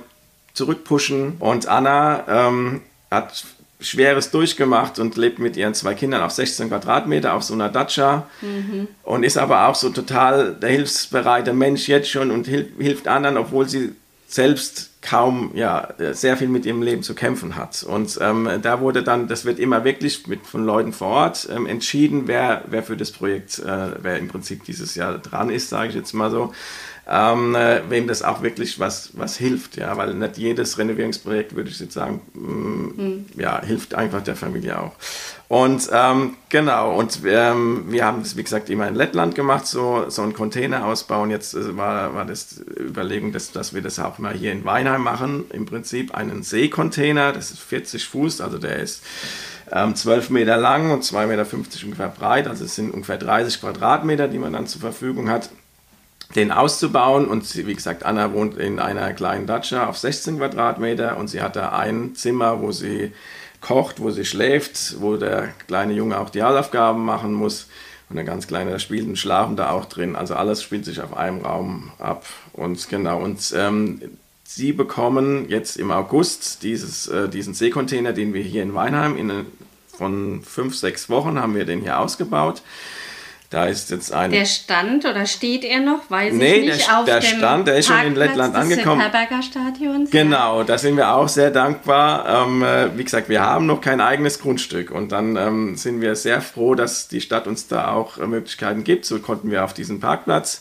zurückpushen. 0.53 1.37
Und 1.39 1.69
Anna 1.69 2.25
ähm, 2.29 2.83
hat 3.11 3.45
Schweres 3.81 4.31
durchgemacht 4.31 4.99
und 4.99 5.17
lebt 5.17 5.39
mit 5.39 5.57
ihren 5.57 5.73
zwei 5.73 5.95
Kindern 5.95 6.21
auf 6.21 6.33
16 6.33 6.69
Quadratmeter 6.69 7.33
auf 7.33 7.45
so 7.45 7.55
einer 7.55 7.71
Datscha 7.71 8.27
mhm. 8.43 8.89
und 9.05 9.23
ist 9.23 9.39
aber 9.39 9.69
auch 9.69 9.75
so 9.75 9.89
total 9.89 10.55
der 10.55 10.71
hilfsbereite 10.71 11.55
Mensch 11.55 11.89
jetzt 11.89 12.11
schon 12.11 12.31
und 12.31 12.47
hilf, 12.47 12.67
hilft 12.79 13.09
anderen, 13.09 13.39
obwohl 13.39 13.69
sie 13.69 13.95
selbst 14.31 14.91
kaum, 15.01 15.53
ja, 15.55 15.89
sehr 16.13 16.37
viel 16.37 16.49
mit 16.49 16.67
ihrem 16.67 16.83
Leben 16.83 17.03
zu 17.03 17.15
kämpfen 17.15 17.57
hat. 17.57 17.83
Und 17.83 18.19
ähm, 18.21 18.49
da 18.61 18.81
wurde 18.81 19.03
dann, 19.03 19.27
das 19.27 19.47
wird 19.47 19.59
immer 19.59 19.85
wirklich 19.85 20.27
mit, 20.27 20.47
von 20.47 20.65
Leuten 20.65 20.93
vor 20.93 21.09
Ort 21.09 21.49
ähm, 21.51 21.67
entschieden, 21.67 22.25
wer, 22.27 22.63
wer 22.67 22.83
für 22.83 22.97
das 22.97 23.11
Projekt, 23.11 23.59
äh, 23.59 24.03
wer 24.03 24.19
im 24.19 24.29
Prinzip 24.29 24.65
dieses 24.65 24.95
Jahr 24.97 25.17
dran 25.17 25.49
ist, 25.49 25.71
sage 25.71 25.89
ich 25.89 25.95
jetzt 25.95 26.13
mal 26.13 26.31
so 26.31 26.53
ähm, 27.11 27.55
äh, 27.55 27.81
wem 27.89 28.07
das 28.07 28.23
auch 28.23 28.43
wirklich 28.43 28.79
was, 28.79 29.11
was 29.15 29.37
hilft. 29.37 29.77
Ja, 29.77 29.97
weil 29.97 30.15
nicht 30.15 30.37
jedes 30.37 30.77
Renovierungsprojekt, 30.77 31.55
würde 31.55 31.71
ich 31.71 31.81
jetzt 31.81 31.95
sagen, 31.95 32.21
mh, 32.35 33.03
mhm. 33.03 33.27
ja, 33.37 33.63
hilft 33.63 33.95
einfach 33.95 34.23
der 34.23 34.37
Familie 34.37 34.79
auch. 34.79 34.93
Und 35.49 35.89
ähm, 35.91 36.37
genau, 36.51 36.95
und 36.95 37.21
ähm, 37.25 37.87
wir 37.89 38.05
haben 38.05 38.23
das, 38.23 38.37
wie 38.37 38.43
gesagt, 38.43 38.69
immer 38.69 38.87
in 38.87 38.95
Lettland 38.95 39.35
gemacht, 39.35 39.67
so, 39.67 40.05
so 40.11 40.21
einen 40.21 40.35
Container 40.35 40.85
ausbauen. 40.85 41.31
Jetzt 41.31 41.55
äh, 41.55 41.75
war, 41.79 42.15
war 42.15 42.27
das 42.27 42.63
Überlegung, 42.79 43.33
dass, 43.33 43.53
dass 43.53 43.73
wir 43.73 43.81
das 43.81 43.99
auch 43.99 44.19
mal 44.19 44.35
hier 44.35 44.53
in 44.53 44.67
Weinheim 44.67 45.03
machen. 45.03 45.47
Im 45.51 45.65
Prinzip 45.65 46.15
einen 46.15 46.43
Seekontainer, 46.43 47.33
das 47.33 47.51
ist 47.51 47.61
40 47.61 48.07
Fuß, 48.07 48.43
also 48.43 48.59
der 48.59 48.81
ist 48.81 49.03
ähm, 49.73 49.95
12 49.95 50.29
Meter 50.29 50.59
lang 50.59 50.91
und 50.91 51.05
2,50 51.05 51.27
Meter 51.27 51.47
ungefähr 51.85 52.09
breit. 52.09 52.47
Also 52.47 52.67
es 52.67 52.75
sind 52.75 52.93
ungefähr 52.93 53.17
30 53.17 53.63
Quadratmeter, 53.63 54.29
die 54.29 54.39
man 54.39 54.53
dann 54.53 54.67
zur 54.67 54.83
Verfügung 54.83 55.31
hat 55.31 55.49
den 56.35 56.53
auszubauen. 56.53 57.27
Und 57.27 57.67
wie 57.67 57.75
gesagt, 57.75 58.05
Anna 58.05 58.33
wohnt 58.33 58.57
in 58.57 58.79
einer 58.79 59.13
kleinen 59.13 59.47
Datscha 59.47 59.87
auf 59.87 59.99
16 59.99 60.39
Quadratmeter 60.39 61.17
und 61.17 61.29
sie 61.29 61.41
hat 61.41 61.57
da 61.57 61.71
ein 61.71 62.15
Zimmer, 62.15 62.61
wo 62.61 62.73
sie 62.73 63.13
kocht, 63.61 64.01
wo 64.01 64.11
sie 64.11 64.25
schläft, 64.25 65.01
wo 65.01 65.17
der 65.17 65.49
kleine 65.67 65.95
Junge 65.95 66.19
auch 66.19 66.31
die 66.31 66.43
Hausaufgaben 66.43 67.05
machen 67.05 67.33
muss. 67.33 67.67
Und 68.09 68.17
der 68.17 68.25
ganz 68.25 68.47
kleine, 68.47 68.71
der 68.71 68.79
spielt 68.79 69.07
und 69.07 69.19
schlafen 69.19 69.57
da 69.57 69.71
auch 69.71 69.85
drin. 69.85 70.17
Also 70.17 70.35
alles 70.35 70.63
spielt 70.63 70.85
sich 70.85 71.03
auf 71.03 71.15
einem 71.17 71.43
Raum 71.43 71.93
ab. 71.99 72.25
Und 72.55 72.89
genau, 72.89 73.21
und 73.21 73.53
ähm, 73.55 74.01
sie 74.45 74.73
bekommen 74.73 75.49
jetzt 75.51 75.77
im 75.77 75.91
August 75.91 76.63
dieses, 76.63 77.07
äh, 77.09 77.29
diesen 77.29 77.53
Seekontainer, 77.53 78.15
den 78.15 78.33
wir 78.33 78.43
hier 78.43 78.63
in 78.63 78.75
Weinheim 78.75 79.17
in, 79.17 79.47
von 79.95 80.43
fünf, 80.43 80.75
sechs 80.75 81.11
Wochen 81.11 81.39
haben 81.39 81.55
wir 81.55 81.67
den 81.67 81.83
hier 81.83 81.99
ausgebaut. 81.99 82.63
Da 83.51 83.65
ist 83.65 83.91
jetzt 83.91 84.13
ein. 84.13 84.31
Der 84.31 84.45
stand 84.45 85.07
oder 85.07 85.25
steht 85.25 85.65
er 85.65 85.81
noch? 85.81 86.11
Weiß 86.11 86.35
nee, 86.35 86.57
ich 86.57 86.67
nicht. 86.67 86.87
Der, 86.87 86.99
auf 86.99 87.05
der 87.07 87.21
dem 87.21 87.39
stand, 87.39 87.67
der 87.67 87.79
ist 87.79 87.87
schon 87.87 88.03
in 88.03 88.15
Lettland 88.15 88.55
angekommen. 88.55 89.01
Herberger 89.01 89.43
Stadions. 89.43 90.11
Genau, 90.11 90.65
da 90.65 90.77
sind 90.77 90.99
wir 90.99 91.15
auch 91.15 91.29
sehr 91.29 91.51
dankbar. 91.51 92.47
Ähm, 92.47 92.63
äh, 92.63 92.99
wie 92.99 93.05
gesagt, 93.05 93.31
wir 93.31 93.41
haben 93.41 93.65
noch 93.65 93.81
kein 93.81 94.03
eigenes 94.03 94.41
Grundstück 94.41 94.91
und 94.91 95.13
dann 95.13 95.37
ähm, 95.37 95.77
sind 95.77 96.03
wir 96.03 96.15
sehr 96.15 96.43
froh, 96.43 96.75
dass 96.75 97.09
die 97.09 97.23
Stadt 97.23 97.47
uns 97.47 97.67
da 97.69 97.93
auch 97.93 98.19
äh, 98.19 98.27
Möglichkeiten 98.27 98.85
gibt. 98.85 99.07
So 99.07 99.19
konnten 99.19 99.51
wir 99.51 99.65
auf 99.65 99.73
diesen 99.73 99.99
Parkplatz 99.99 100.61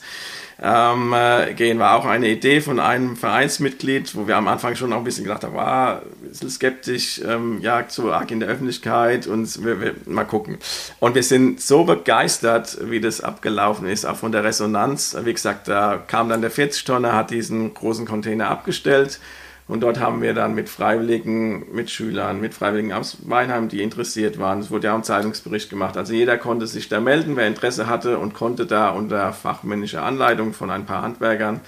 ähm, 0.62 1.14
äh, 1.14 1.54
gehen, 1.54 1.78
war 1.78 1.96
auch 1.96 2.06
eine 2.06 2.30
Idee 2.30 2.62
von 2.62 2.80
einem 2.80 3.16
Vereinsmitglied, 3.16 4.16
wo 4.16 4.28
wir 4.28 4.38
am 4.38 4.48
Anfang 4.48 4.76
schon 4.76 4.90
noch 4.90 4.98
ein 4.98 5.04
bisschen 5.04 5.24
gedacht 5.24 5.44
haben, 5.44 5.54
war 5.54 6.02
ein 6.02 6.30
bisschen 6.30 6.50
skeptisch, 6.50 7.22
ähm, 7.26 7.60
ja, 7.62 7.86
so 7.88 8.12
arg 8.12 8.32
in 8.32 8.40
der 8.40 8.50
Öffentlichkeit 8.50 9.28
und 9.28 9.64
wir, 9.64 9.80
wir, 9.82 9.96
mal 10.06 10.26
gucken. 10.26 10.58
Und 11.00 11.14
wir 11.14 11.24
sind 11.24 11.62
so 11.62 11.84
begeistert, 11.84 12.78
wie 12.90 13.00
das 13.00 13.22
abgelaufen 13.22 13.88
ist, 13.88 14.06
auch 14.06 14.18
von 14.18 14.32
der 14.32 14.44
Resonanz. 14.44 15.16
Wie 15.24 15.34
gesagt, 15.34 15.68
da 15.68 15.98
kam 16.08 16.30
dann 16.30 16.42
der 16.42 16.52
40-Tonner, 16.52 17.14
hat 17.14 17.30
diesen 17.30 17.74
großen 17.74 18.06
Container 18.06 18.50
abgestellt 18.50 19.20
und 19.68 19.82
dort 19.82 20.00
haben 20.00 20.22
wir 20.22 20.34
dann 20.34 20.56
mit 20.56 20.70
Freiwilligen, 20.70 21.74
mit 21.74 21.90
Schülern, 21.90 22.40
mit 22.40 22.54
Freiwilligen 22.54 22.94
aus 22.94 23.18
Weinheim, 23.24 23.68
die 23.68 23.82
interessiert 23.82 24.40
waren, 24.40 24.60
es 24.60 24.72
wurde 24.72 24.88
ja 24.88 24.94
auch 24.94 24.98
ein 24.98 25.04
Zeitungsbericht 25.04 25.70
gemacht. 25.70 25.98
Also 25.98 26.14
jeder 26.14 26.38
konnte 26.38 26.68
sich 26.68 26.88
da 26.88 27.02
melden, 27.02 27.36
wer 27.36 27.48
Interesse 27.48 27.88
hatte 27.88 28.18
und 28.18 28.34
konnte 28.34 28.66
da 28.66 28.90
unter 28.90 29.34
fachmännischer 29.34 30.04
Anleitung 30.04 30.54
von 30.54 30.70
ein 30.70 30.86
paar 30.86 31.02
Handwerkern 31.02 31.60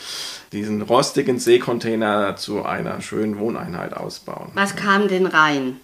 diesen 0.54 0.82
rostigen 0.82 1.40
Seekontainer 1.40 2.36
zu 2.36 2.66
einer 2.66 3.02
schönen 3.02 3.38
Wohneinheit 3.38 3.94
ausbauen. 3.94 4.50
Was 4.54 4.76
kam 4.76 5.08
denn 5.08 5.26
rein? 5.26 5.80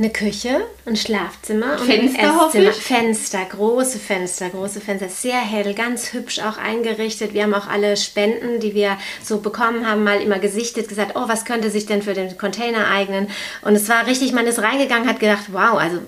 Eine 0.00 0.10
Küche, 0.10 0.60
ein 0.86 0.94
Schlafzimmer 0.94 1.72
und 1.72 1.86
Fenster, 1.86 2.20
ein 2.20 2.46
Esszimmer. 2.46 2.72
Fenster, 2.72 3.44
große 3.50 3.98
Fenster, 3.98 4.48
große 4.48 4.80
Fenster, 4.80 5.08
sehr 5.08 5.40
hell, 5.40 5.74
ganz 5.74 6.12
hübsch 6.12 6.38
auch 6.38 6.56
eingerichtet. 6.56 7.34
Wir 7.34 7.42
haben 7.42 7.52
auch 7.52 7.66
alle 7.66 7.96
Spenden, 7.96 8.60
die 8.60 8.76
wir 8.76 8.96
so 9.24 9.38
bekommen 9.38 9.84
haben, 9.84 10.04
mal 10.04 10.22
immer 10.22 10.38
gesichtet, 10.38 10.88
gesagt, 10.88 11.16
oh, 11.16 11.24
was 11.26 11.44
könnte 11.44 11.68
sich 11.72 11.86
denn 11.86 12.02
für 12.02 12.14
den 12.14 12.38
Container 12.38 12.88
eignen? 12.92 13.26
Und 13.62 13.74
es 13.74 13.88
war 13.88 14.06
richtig, 14.06 14.32
man 14.32 14.46
ist 14.46 14.62
reingegangen, 14.62 15.08
hat 15.08 15.18
gedacht, 15.18 15.46
wow, 15.50 15.76
also 15.76 15.98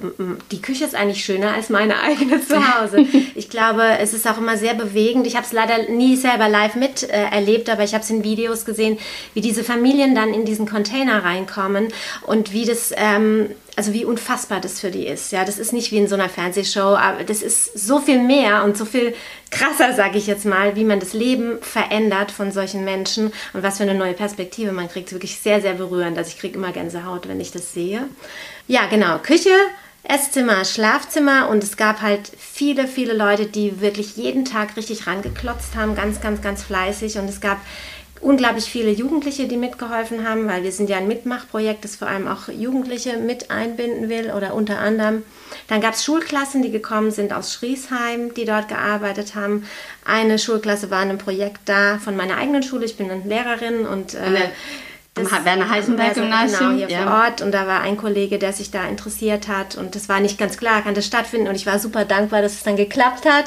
die 0.52 0.62
Küche 0.62 0.84
ist 0.84 0.94
eigentlich 0.94 1.24
schöner 1.24 1.52
als 1.52 1.68
meine 1.68 2.00
eigene 2.00 2.40
zu 2.46 2.54
Hause. 2.54 3.04
ich 3.34 3.50
glaube, 3.50 3.82
es 3.98 4.14
ist 4.14 4.24
auch 4.28 4.38
immer 4.38 4.56
sehr 4.56 4.74
bewegend. 4.74 5.26
Ich 5.26 5.34
habe 5.34 5.46
es 5.46 5.52
leider 5.52 5.90
nie 5.90 6.14
selber 6.14 6.48
live 6.48 6.76
miterlebt, 6.76 7.68
äh, 7.68 7.72
aber 7.72 7.82
ich 7.82 7.94
habe 7.94 8.04
es 8.04 8.10
in 8.10 8.22
Videos 8.22 8.64
gesehen, 8.64 9.00
wie 9.34 9.40
diese 9.40 9.64
Familien 9.64 10.14
dann 10.14 10.32
in 10.32 10.44
diesen 10.44 10.68
Container 10.68 11.24
reinkommen 11.24 11.88
und 12.24 12.52
wie 12.52 12.64
das 12.64 12.94
ähm, 12.96 13.50
also 13.80 13.94
wie 13.94 14.04
unfassbar 14.04 14.60
das 14.60 14.78
für 14.78 14.90
die 14.90 15.06
ist. 15.06 15.32
Ja, 15.32 15.42
das 15.42 15.58
ist 15.58 15.72
nicht 15.72 15.90
wie 15.90 15.96
in 15.96 16.06
so 16.06 16.14
einer 16.14 16.28
Fernsehshow, 16.28 16.96
aber 16.96 17.24
das 17.24 17.40
ist 17.40 17.78
so 17.78 17.98
viel 17.98 18.22
mehr 18.22 18.62
und 18.62 18.76
so 18.76 18.84
viel 18.84 19.14
krasser, 19.50 19.94
sage 19.94 20.18
ich 20.18 20.26
jetzt 20.26 20.44
mal, 20.44 20.76
wie 20.76 20.84
man 20.84 21.00
das 21.00 21.14
Leben 21.14 21.62
verändert 21.62 22.30
von 22.30 22.52
solchen 22.52 22.84
Menschen 22.84 23.32
und 23.54 23.62
was 23.62 23.78
für 23.78 23.84
eine 23.84 23.94
neue 23.94 24.12
Perspektive 24.12 24.72
man 24.72 24.90
kriegt. 24.90 25.12
Wirklich 25.12 25.38
sehr, 25.38 25.62
sehr 25.62 25.72
berührend. 25.72 26.18
Also 26.18 26.28
ich 26.28 26.38
kriege 26.38 26.58
immer 26.58 26.72
Gänsehaut, 26.72 27.26
wenn 27.26 27.40
ich 27.40 27.52
das 27.52 27.72
sehe. 27.72 28.06
Ja, 28.68 28.84
genau. 28.84 29.16
Küche, 29.16 29.48
Esszimmer, 30.02 30.66
Schlafzimmer 30.66 31.48
und 31.48 31.64
es 31.64 31.78
gab 31.78 32.02
halt 32.02 32.32
viele, 32.36 32.86
viele 32.86 33.14
Leute, 33.14 33.46
die 33.46 33.80
wirklich 33.80 34.14
jeden 34.14 34.44
Tag 34.44 34.76
richtig 34.76 35.06
rangeklotzt 35.06 35.74
haben, 35.74 35.94
ganz, 35.94 36.20
ganz, 36.20 36.42
ganz 36.42 36.62
fleißig 36.62 37.16
und 37.16 37.30
es 37.30 37.40
gab 37.40 37.56
unglaublich 38.20 38.66
viele 38.66 38.90
Jugendliche, 38.90 39.48
die 39.48 39.56
mitgeholfen 39.56 40.28
haben, 40.28 40.46
weil 40.46 40.62
wir 40.62 40.72
sind 40.72 40.90
ja 40.90 40.98
ein 40.98 41.08
Mitmachprojekt, 41.08 41.84
das 41.84 41.96
vor 41.96 42.08
allem 42.08 42.28
auch 42.28 42.48
Jugendliche 42.48 43.16
mit 43.16 43.50
einbinden 43.50 44.08
will 44.08 44.30
oder 44.36 44.54
unter 44.54 44.78
anderem. 44.78 45.22
Dann 45.68 45.80
gab 45.80 45.94
es 45.94 46.04
Schulklassen, 46.04 46.62
die 46.62 46.70
gekommen 46.70 47.10
sind 47.10 47.32
aus 47.32 47.52
Schriesheim, 47.52 48.34
die 48.34 48.44
dort 48.44 48.68
gearbeitet 48.68 49.34
haben. 49.34 49.66
Eine 50.04 50.38
Schulklasse 50.38 50.90
war 50.90 51.02
in 51.02 51.10
einem 51.10 51.18
Projekt 51.18 51.60
da 51.64 51.98
von 51.98 52.16
meiner 52.16 52.36
eigenen 52.36 52.62
Schule. 52.62 52.84
Ich 52.84 52.96
bin 52.96 53.10
eine 53.10 53.22
Lehrerin 53.24 53.86
und 53.86 54.14
äh, 54.14 54.50
das 55.14 55.44
Werner 55.44 55.68
Heisenberg 55.68 56.14
Gymnasium 56.14 56.76
genau, 56.76 56.86
hier 56.86 56.88
ja. 56.88 57.02
vor 57.02 57.24
Ort 57.24 57.42
und 57.42 57.52
da 57.52 57.66
war 57.66 57.80
ein 57.80 57.96
Kollege, 57.96 58.38
der 58.38 58.52
sich 58.52 58.70
da 58.70 58.86
interessiert 58.86 59.48
hat 59.48 59.76
und 59.76 59.94
das 59.94 60.08
war 60.08 60.20
nicht 60.20 60.38
ganz 60.38 60.56
klar, 60.56 60.82
kann 60.82 60.94
das 60.94 61.06
stattfinden 61.06 61.48
und 61.48 61.56
ich 61.56 61.66
war 61.66 61.78
super 61.78 62.04
dankbar, 62.04 62.42
dass 62.42 62.52
es 62.52 62.62
dann 62.62 62.76
geklappt 62.76 63.26
hat 63.28 63.46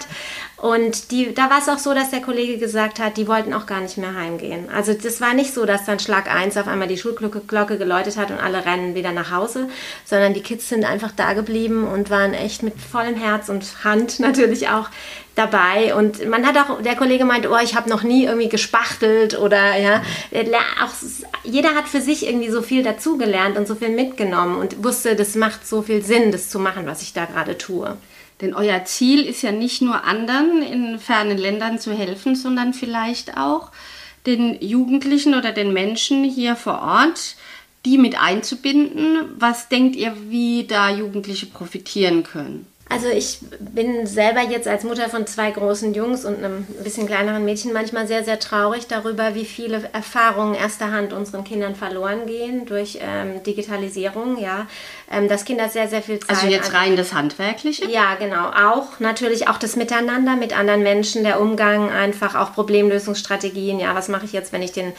und 0.63 1.12
die, 1.12 1.34
da 1.34 1.49
war 1.49 1.60
es 1.60 1.67
auch 1.67 1.78
so, 1.78 1.93
dass 1.93 2.12
der 2.12 2.21
Kollege 2.21 2.58
gesagt 2.58 2.97
hat, 2.99 3.17
die 3.17 3.28
wollten 3.28 3.54
auch 3.54 3.65
gar 3.65 3.82
nicht 3.82 3.97
mehr 3.97 4.15
heimgehen. 4.15 4.69
Also 4.69 4.93
das 4.93 5.19
war 5.19 5.34
nicht 5.34 5.54
so, 5.54 5.65
dass 5.65 5.84
dann 5.84 5.99
Schlag 5.99 6.34
1 6.34 6.56
auf 6.56 6.69
einmal 6.69 6.88
die 6.88 6.97
Schulglocke 6.97 7.78
geläutet 7.78 8.15
hat 8.15 8.32
und 8.32 8.39
alle 8.39 8.65
rennen 8.65 8.95
wieder 8.95 9.12
nach 9.12 9.30
Hause, 9.30 9.67
sondern 10.06 10.34
die 10.34 10.39
Kids 10.39 10.69
sind 10.69 10.86
einfach 10.86 11.12
da 11.12 11.34
geblieben 11.34 11.86
und 11.86 12.10
waren 12.10 12.34
echt 12.34 12.63
mit 12.63 12.76
vollem 12.80 13.15
Herz 13.15 13.49
und 13.49 13.84
Hand 13.84 14.19
natürlich 14.21 14.69
auch 14.69 14.89
dabei 15.36 15.95
und 15.95 16.30
man 16.30 16.47
hat 16.47 16.56
auch, 16.56 16.82
der 16.82 16.95
Kollege 16.95 17.26
meint, 17.26 17.45
oh, 17.45 17.58
ich 17.62 17.76
habe 17.76 17.89
noch 17.89 18.04
nie 18.04 18.23
irgendwie 18.23 18.47
gespachtelt 18.47 19.38
oder 19.38 19.76
ja, 19.78 20.02
auch 20.82 20.93
jeder 21.43 21.76
hat 21.76 21.89
für 21.89 21.99
sich 21.99 22.26
irgendwie 22.26 22.52
so 22.52 22.62
viel 22.62 22.84
dazugelernt 22.84 23.58
und 23.58 23.67
so 23.67 23.76
viel 23.76 23.89
mitgenommen 23.89 24.56
und 24.56 24.82
wusste, 24.82 25.17
das 25.17 25.36
macht 25.36 25.67
so 25.67 25.82
viel 25.82 26.06
Sinn, 26.06 26.32
das 26.32 26.49
zu 26.49 26.58
machen, 26.58 26.86
was 26.86 27.02
ich 27.02 27.12
da 27.12 27.26
gerade 27.26 27.58
tue. 27.58 27.97
Denn 28.41 28.54
euer 28.54 28.84
Ziel 28.86 29.22
ist 29.22 29.41
ja 29.41 29.52
nicht 29.52 29.82
nur 29.82 30.04
anderen 30.04 30.62
in 30.62 31.00
fernen 31.00 31.38
Ländern 31.38 31.80
zu 31.80 31.93
helfen, 31.93 32.36
sondern 32.36 32.74
vielleicht 32.74 33.38
auch 33.38 33.72
den 34.26 34.62
Jugendlichen 34.62 35.36
oder 35.36 35.52
den 35.52 35.74
Menschen 35.74 36.24
hier 36.24 36.56
vor 36.56 36.82
Ort, 36.82 37.36
die 37.86 37.98
mit 37.98 38.19
einzubinden. 38.19 39.30
Was 39.38 39.69
denkt 39.69 39.96
ihr, 39.96 40.15
wie 40.30 40.65
da 40.65 40.89
Jugendliche 40.89 41.48
profitieren 41.48 42.24
können? 42.24 42.67
Also 42.93 43.08
ich 43.10 43.39
bin 43.60 44.06
selber 44.06 44.41
jetzt 44.41 44.67
als 44.67 44.84
Mutter 44.84 45.10
von 45.10 45.25
zwei 45.25 45.49
großen 45.49 45.95
Jungs 45.95 46.25
und 46.25 46.38
einem 46.38 46.63
bisschen 46.84 47.08
kleineren 47.08 47.43
Mädchen 47.43 47.73
manchmal 47.73 48.08
sehr, 48.08 48.23
sehr 48.23 48.39
traurig 48.39 48.86
darüber, 48.86 49.34
wie 49.34 49.45
viele 49.45 49.89
Erfahrungen 49.93 50.53
erster 50.53 50.91
Hand 50.91 51.12
unseren 51.12 51.43
Kindern 51.43 51.73
verloren 51.73 52.27
gehen 52.27 52.67
durch 52.67 52.99
ähm, 53.01 53.41
Digitalisierung, 53.41 54.39
ja. 54.39 54.67
Ähm, 55.12 55.27
dass 55.27 55.43
Kinder 55.43 55.69
sehr, 55.69 55.88
sehr 55.88 56.03
viel 56.03 56.19
Zeit... 56.19 56.29
Also 56.29 56.47
jetzt 56.47 56.71
rein 56.73 56.95
das 56.95 57.13
Handwerkliche? 57.13 57.89
Ja, 57.89 58.13
genau. 58.13 58.49
Auch 58.49 58.99
natürlich 58.99 59.47
auch 59.47 59.58
das 59.58 59.75
Miteinander 59.75 60.36
mit 60.36 60.56
anderen 60.56 60.84
Menschen, 60.84 61.23
der 61.23 61.41
Umgang, 61.41 61.89
einfach 61.89 62.36
auch 62.36 62.53
Problemlösungsstrategien. 62.53 63.79
Ja, 63.79 63.95
was 63.95 64.08
mache 64.08 64.25
ich 64.25 64.34
jetzt, 64.34 64.53
wenn 64.53 64.62
ich 64.62 64.71
den 64.71 64.93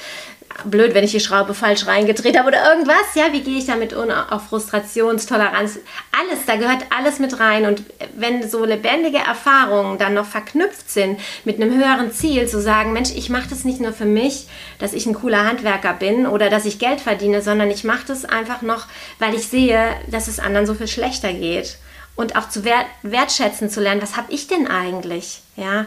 blöd, 0.64 0.94
wenn 0.94 1.04
ich 1.04 1.10
die 1.10 1.20
Schraube 1.20 1.54
falsch 1.54 1.86
reingedreht 1.86 2.38
habe 2.38 2.48
oder 2.48 2.70
irgendwas. 2.70 3.14
Ja, 3.14 3.32
wie 3.32 3.42
gehe 3.42 3.58
ich 3.58 3.66
damit 3.66 3.92
um? 3.92 4.10
Auch 4.10 4.40
Frustrationstoleranz. 4.42 5.78
Alles, 6.12 6.46
da 6.46 6.56
gehört 6.56 6.84
alles 6.96 7.18
mit 7.18 7.38
rein. 7.40 7.66
Und 7.66 7.82
wenn 8.16 8.48
so 8.48 8.64
lebendige 8.64 9.18
Erfahrungen 9.18 9.98
dann 9.98 10.14
noch 10.14 10.26
verknüpft 10.26 10.90
sind 10.90 11.20
mit 11.44 11.60
einem 11.60 11.74
höheren 11.74 12.12
Ziel, 12.12 12.48
zu 12.48 12.60
sagen, 12.60 12.92
Mensch, 12.92 13.10
ich 13.14 13.30
mache 13.30 13.48
das 13.48 13.64
nicht 13.64 13.80
nur 13.80 13.92
für 13.92 14.04
mich, 14.04 14.46
dass 14.78 14.92
ich 14.92 15.06
ein 15.06 15.14
cooler 15.14 15.44
Handwerker 15.46 15.94
bin 15.94 16.26
oder 16.26 16.50
dass 16.50 16.64
ich 16.64 16.78
Geld 16.78 17.00
verdiene, 17.00 17.42
sondern 17.42 17.70
ich 17.70 17.84
mache 17.84 18.06
das 18.06 18.24
einfach 18.24 18.62
noch, 18.62 18.86
weil 19.18 19.34
ich 19.34 19.48
sehe, 19.48 19.88
dass 20.10 20.28
es 20.28 20.38
anderen 20.38 20.66
so 20.66 20.74
viel 20.74 20.88
schlechter 20.88 21.32
geht 21.32 21.78
und 22.16 22.36
auch 22.36 22.48
zu 22.48 22.64
wert, 22.64 22.86
wertschätzen 23.02 23.70
zu 23.70 23.80
lernen, 23.80 24.02
was 24.02 24.16
habe 24.16 24.32
ich 24.32 24.46
denn 24.46 24.68
eigentlich? 24.68 25.43
Ja, 25.56 25.86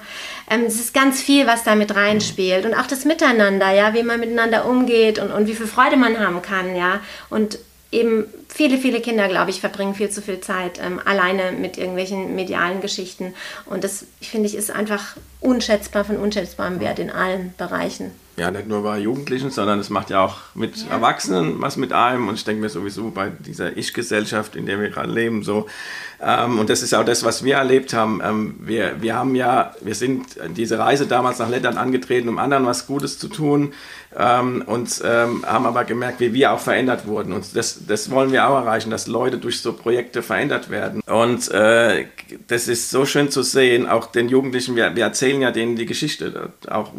ähm, 0.50 0.64
es 0.66 0.76
ist 0.76 0.94
ganz 0.94 1.22
viel, 1.22 1.46
was 1.46 1.64
da 1.64 1.76
mit 1.76 1.94
reinspielt. 1.94 2.66
Und 2.66 2.74
auch 2.74 2.88
das 2.88 3.04
Miteinander, 3.04 3.72
ja, 3.72 3.94
wie 3.94 4.04
man 4.04 4.20
miteinander 4.20 4.66
umgeht 4.66 5.20
und, 5.20 5.32
und 5.32 5.48
wie 5.48 5.56
viel 5.56 5.68
Freude 5.68 5.98
man 5.98 6.20
haben 6.20 6.42
kann, 6.42 6.76
ja, 6.76 7.02
und 7.30 7.60
eben 7.92 8.26
viele, 8.48 8.78
viele 8.78 9.02
Kinder, 9.02 9.28
glaube 9.28 9.50
ich, 9.50 9.60
verbringen 9.60 9.96
viel 9.96 10.10
zu 10.10 10.22
viel 10.22 10.40
Zeit 10.40 10.80
ähm, 10.82 11.02
alleine 11.04 11.52
mit 11.52 11.78
irgendwelchen 11.78 12.36
medialen 12.36 12.82
Geschichten. 12.82 13.34
Und 13.66 13.84
das, 13.84 14.06
finde 14.22 14.48
ich, 14.48 14.56
ist 14.56 14.72
einfach 14.72 15.18
unschätzbar 15.42 16.06
von 16.06 16.18
unschätzbarem 16.18 16.80
Wert 16.80 17.00
in 17.00 17.10
allen 17.10 17.54
Bereichen 17.58 18.12
ja, 18.38 18.52
nicht 18.52 18.68
nur 18.68 18.84
bei 18.84 19.00
Jugendlichen, 19.00 19.50
sondern 19.50 19.80
es 19.80 19.90
macht 19.90 20.12
ja 20.12 20.24
auch 20.24 20.38
mit 20.54 20.78
ja. 20.78 20.92
Erwachsenen 20.92 21.60
was 21.60 21.76
mit 21.76 21.92
einem. 21.92 22.28
Und 22.28 22.36
ich 22.36 22.44
denke 22.44 22.62
mir 22.62 22.70
sowieso 22.70 23.10
bei 23.10 23.30
dieser 23.30 23.76
Ich-Gesellschaft, 23.76 24.56
in 24.56 24.68
der 24.68 24.80
wir 24.80 24.90
gerade 24.90 25.12
leben, 25.12 25.42
so. 25.42 25.66
Ähm, 26.22 26.60
und 26.60 26.70
das 26.70 26.84
ist 26.84 26.94
auch 26.94 27.06
das, 27.06 27.24
was 27.24 27.44
wir 27.44 27.56
erlebt 27.56 27.94
haben. 27.94 28.22
Ähm, 28.24 28.56
wir, 28.60 29.02
wir 29.02 29.16
haben 29.16 29.34
ja, 29.34 29.74
wir 29.82 29.96
sind 29.96 30.38
diese 30.56 30.78
Reise 30.78 31.08
damals 31.08 31.40
nach 31.40 31.50
Lettland 31.50 31.78
angetreten, 31.78 32.30
um 32.30 32.38
anderen 32.38 32.66
was 32.66 32.86
Gutes 32.86 33.18
zu 33.18 33.28
tun. 33.28 33.74
Ähm, 34.16 34.64
und 34.66 35.02
ähm, 35.04 35.46
haben 35.46 35.66
aber 35.66 35.84
gemerkt, 35.84 36.20
wie 36.20 36.34
wir 36.34 36.52
auch 36.52 36.60
verändert 36.60 37.06
wurden. 37.06 37.34
Und 37.34 37.56
das, 37.56 37.86
das 37.88 38.10
wollen 38.10 38.32
wir 38.32 38.48
auch 38.48 38.56
erreichen, 38.56 38.90
dass 38.90 39.06
Leute 39.06 39.38
durch 39.38 39.62
so 39.62 39.74
Projekte 39.74 40.24
verändert 40.24 40.70
werden. 40.70 41.02
Und 41.02 41.52
äh, 41.52 42.06
das 42.48 42.68
ist 42.68 42.90
so 42.90 43.06
schön 43.06 43.30
zu 43.30 43.44
sehen, 43.44 43.88
auch 43.88 44.08
den 44.08 44.30
Jugendlichen, 44.30 44.76
wir, 44.76 44.96
wir 44.96 45.04
erzählen 45.04 45.42
ja 45.42 45.52
denen 45.52 45.76
die 45.76 45.86
Geschichte, 45.86 46.54
auch 46.70 46.94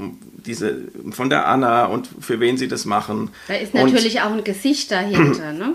diese 0.48 0.78
von 1.10 1.30
der 1.30 1.46
Anna 1.46 1.84
und 1.84 2.08
für 2.20 2.40
wen 2.40 2.56
sie 2.56 2.66
das 2.66 2.84
machen. 2.84 3.30
Da 3.46 3.54
ist 3.54 3.74
natürlich 3.74 4.16
und, 4.16 4.22
auch 4.22 4.32
ein 4.32 4.44
Gesicht 4.44 4.90
dahinter, 4.90 5.52
ne? 5.52 5.74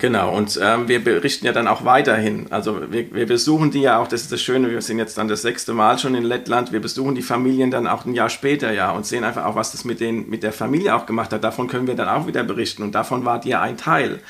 Genau, 0.00 0.36
und 0.36 0.58
ähm, 0.60 0.88
wir 0.88 1.02
berichten 1.02 1.46
ja 1.46 1.52
dann 1.52 1.68
auch 1.68 1.84
weiterhin. 1.84 2.46
Also 2.50 2.90
wir, 2.90 3.14
wir, 3.14 3.26
besuchen 3.26 3.70
die 3.70 3.82
ja 3.82 3.98
auch, 3.98 4.08
das 4.08 4.22
ist 4.22 4.32
das 4.32 4.42
Schöne, 4.42 4.70
wir 4.70 4.82
sind 4.82 4.98
jetzt 4.98 5.16
dann 5.18 5.28
das 5.28 5.42
sechste 5.42 5.72
Mal 5.72 5.98
schon 5.98 6.14
in 6.14 6.24
Lettland, 6.24 6.72
wir 6.72 6.80
besuchen 6.80 7.14
die 7.14 7.22
Familien 7.22 7.70
dann 7.70 7.86
auch 7.86 8.04
ein 8.04 8.14
Jahr 8.14 8.28
später 8.28 8.72
ja 8.72 8.90
und 8.90 9.06
sehen 9.06 9.22
einfach 9.22 9.44
auch, 9.44 9.54
was 9.54 9.72
das 9.72 9.84
mit, 9.84 10.00
den, 10.00 10.28
mit 10.28 10.42
der 10.42 10.52
Familie 10.52 10.96
auch 10.96 11.06
gemacht 11.06 11.32
hat. 11.32 11.44
Davon 11.44 11.68
können 11.68 11.86
wir 11.86 11.94
dann 11.94 12.08
auch 12.08 12.26
wieder 12.26 12.42
berichten 12.42 12.82
und 12.82 12.94
davon 12.94 13.24
war 13.24 13.40
die 13.40 13.50
ja 13.50 13.60
ein 13.60 13.76
Teil. 13.76 14.20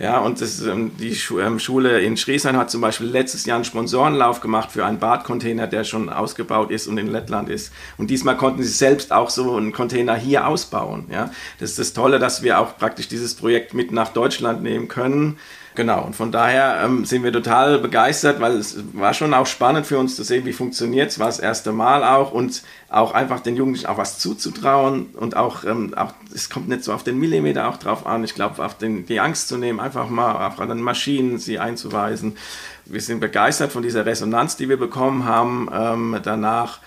Ja, 0.00 0.20
und 0.20 0.40
das, 0.40 0.62
ähm, 0.62 0.92
die 0.98 1.14
ähm, 1.38 1.58
Schule 1.58 2.00
in 2.00 2.16
Schriesheim 2.16 2.56
hat 2.56 2.70
zum 2.70 2.80
Beispiel 2.80 3.06
letztes 3.06 3.44
Jahr 3.44 3.56
einen 3.56 3.66
Sponsorenlauf 3.66 4.40
gemacht 4.40 4.72
für 4.72 4.86
einen 4.86 4.98
Badcontainer, 4.98 5.66
der 5.66 5.84
schon 5.84 6.08
ausgebaut 6.08 6.70
ist 6.70 6.86
und 6.86 6.96
in 6.96 7.08
Lettland 7.08 7.50
ist. 7.50 7.70
Und 7.98 8.08
diesmal 8.08 8.38
konnten 8.38 8.62
sie 8.62 8.70
selbst 8.70 9.12
auch 9.12 9.28
so 9.28 9.56
einen 9.56 9.72
Container 9.72 10.16
hier 10.16 10.46
ausbauen. 10.46 11.04
Ja, 11.12 11.30
das 11.58 11.70
ist 11.70 11.78
das 11.78 11.92
Tolle, 11.92 12.18
dass 12.18 12.42
wir 12.42 12.60
auch 12.60 12.78
praktisch 12.78 13.08
dieses 13.08 13.34
Projekt 13.34 13.74
mit 13.74 13.92
nach 13.92 14.08
Deutschland 14.08 14.62
nehmen 14.62 14.88
können. 14.88 15.36
Genau, 15.76 16.02
und 16.02 16.16
von 16.16 16.32
daher 16.32 16.82
ähm, 16.84 17.04
sind 17.04 17.22
wir 17.22 17.32
total 17.32 17.78
begeistert, 17.78 18.40
weil 18.40 18.56
es 18.56 18.76
war 18.92 19.14
schon 19.14 19.32
auch 19.32 19.46
spannend 19.46 19.86
für 19.86 19.98
uns 19.98 20.16
zu 20.16 20.24
sehen, 20.24 20.44
wie 20.44 20.52
funktioniert 20.52 21.10
es, 21.10 21.20
war 21.20 21.26
das 21.26 21.38
erste 21.38 21.70
Mal 21.70 22.02
auch 22.02 22.32
und 22.32 22.62
auch 22.88 23.14
einfach 23.14 23.38
den 23.38 23.54
Jugendlichen 23.54 23.86
auch 23.86 23.96
was 23.96 24.18
zuzutrauen 24.18 25.10
und 25.14 25.36
auch, 25.36 25.62
ähm, 25.64 25.94
auch 25.94 26.12
es 26.34 26.50
kommt 26.50 26.68
nicht 26.68 26.82
so 26.82 26.92
auf 26.92 27.04
den 27.04 27.18
Millimeter 27.18 27.68
auch 27.68 27.76
drauf 27.76 28.04
an, 28.04 28.24
ich 28.24 28.34
glaube, 28.34 28.64
auf 28.64 28.78
den, 28.78 29.06
die 29.06 29.20
Angst 29.20 29.46
zu 29.46 29.58
nehmen, 29.58 29.78
einfach 29.78 30.08
mal 30.08 30.44
auf 30.44 30.56
den 30.56 30.80
Maschinen 30.80 31.38
sie 31.38 31.60
einzuweisen. 31.60 32.36
Wir 32.84 33.00
sind 33.00 33.20
begeistert 33.20 33.70
von 33.70 33.84
dieser 33.84 34.04
Resonanz, 34.04 34.56
die 34.56 34.68
wir 34.68 34.78
bekommen 34.78 35.24
haben 35.24 35.68
ähm, 35.72 36.18
danach 36.24 36.80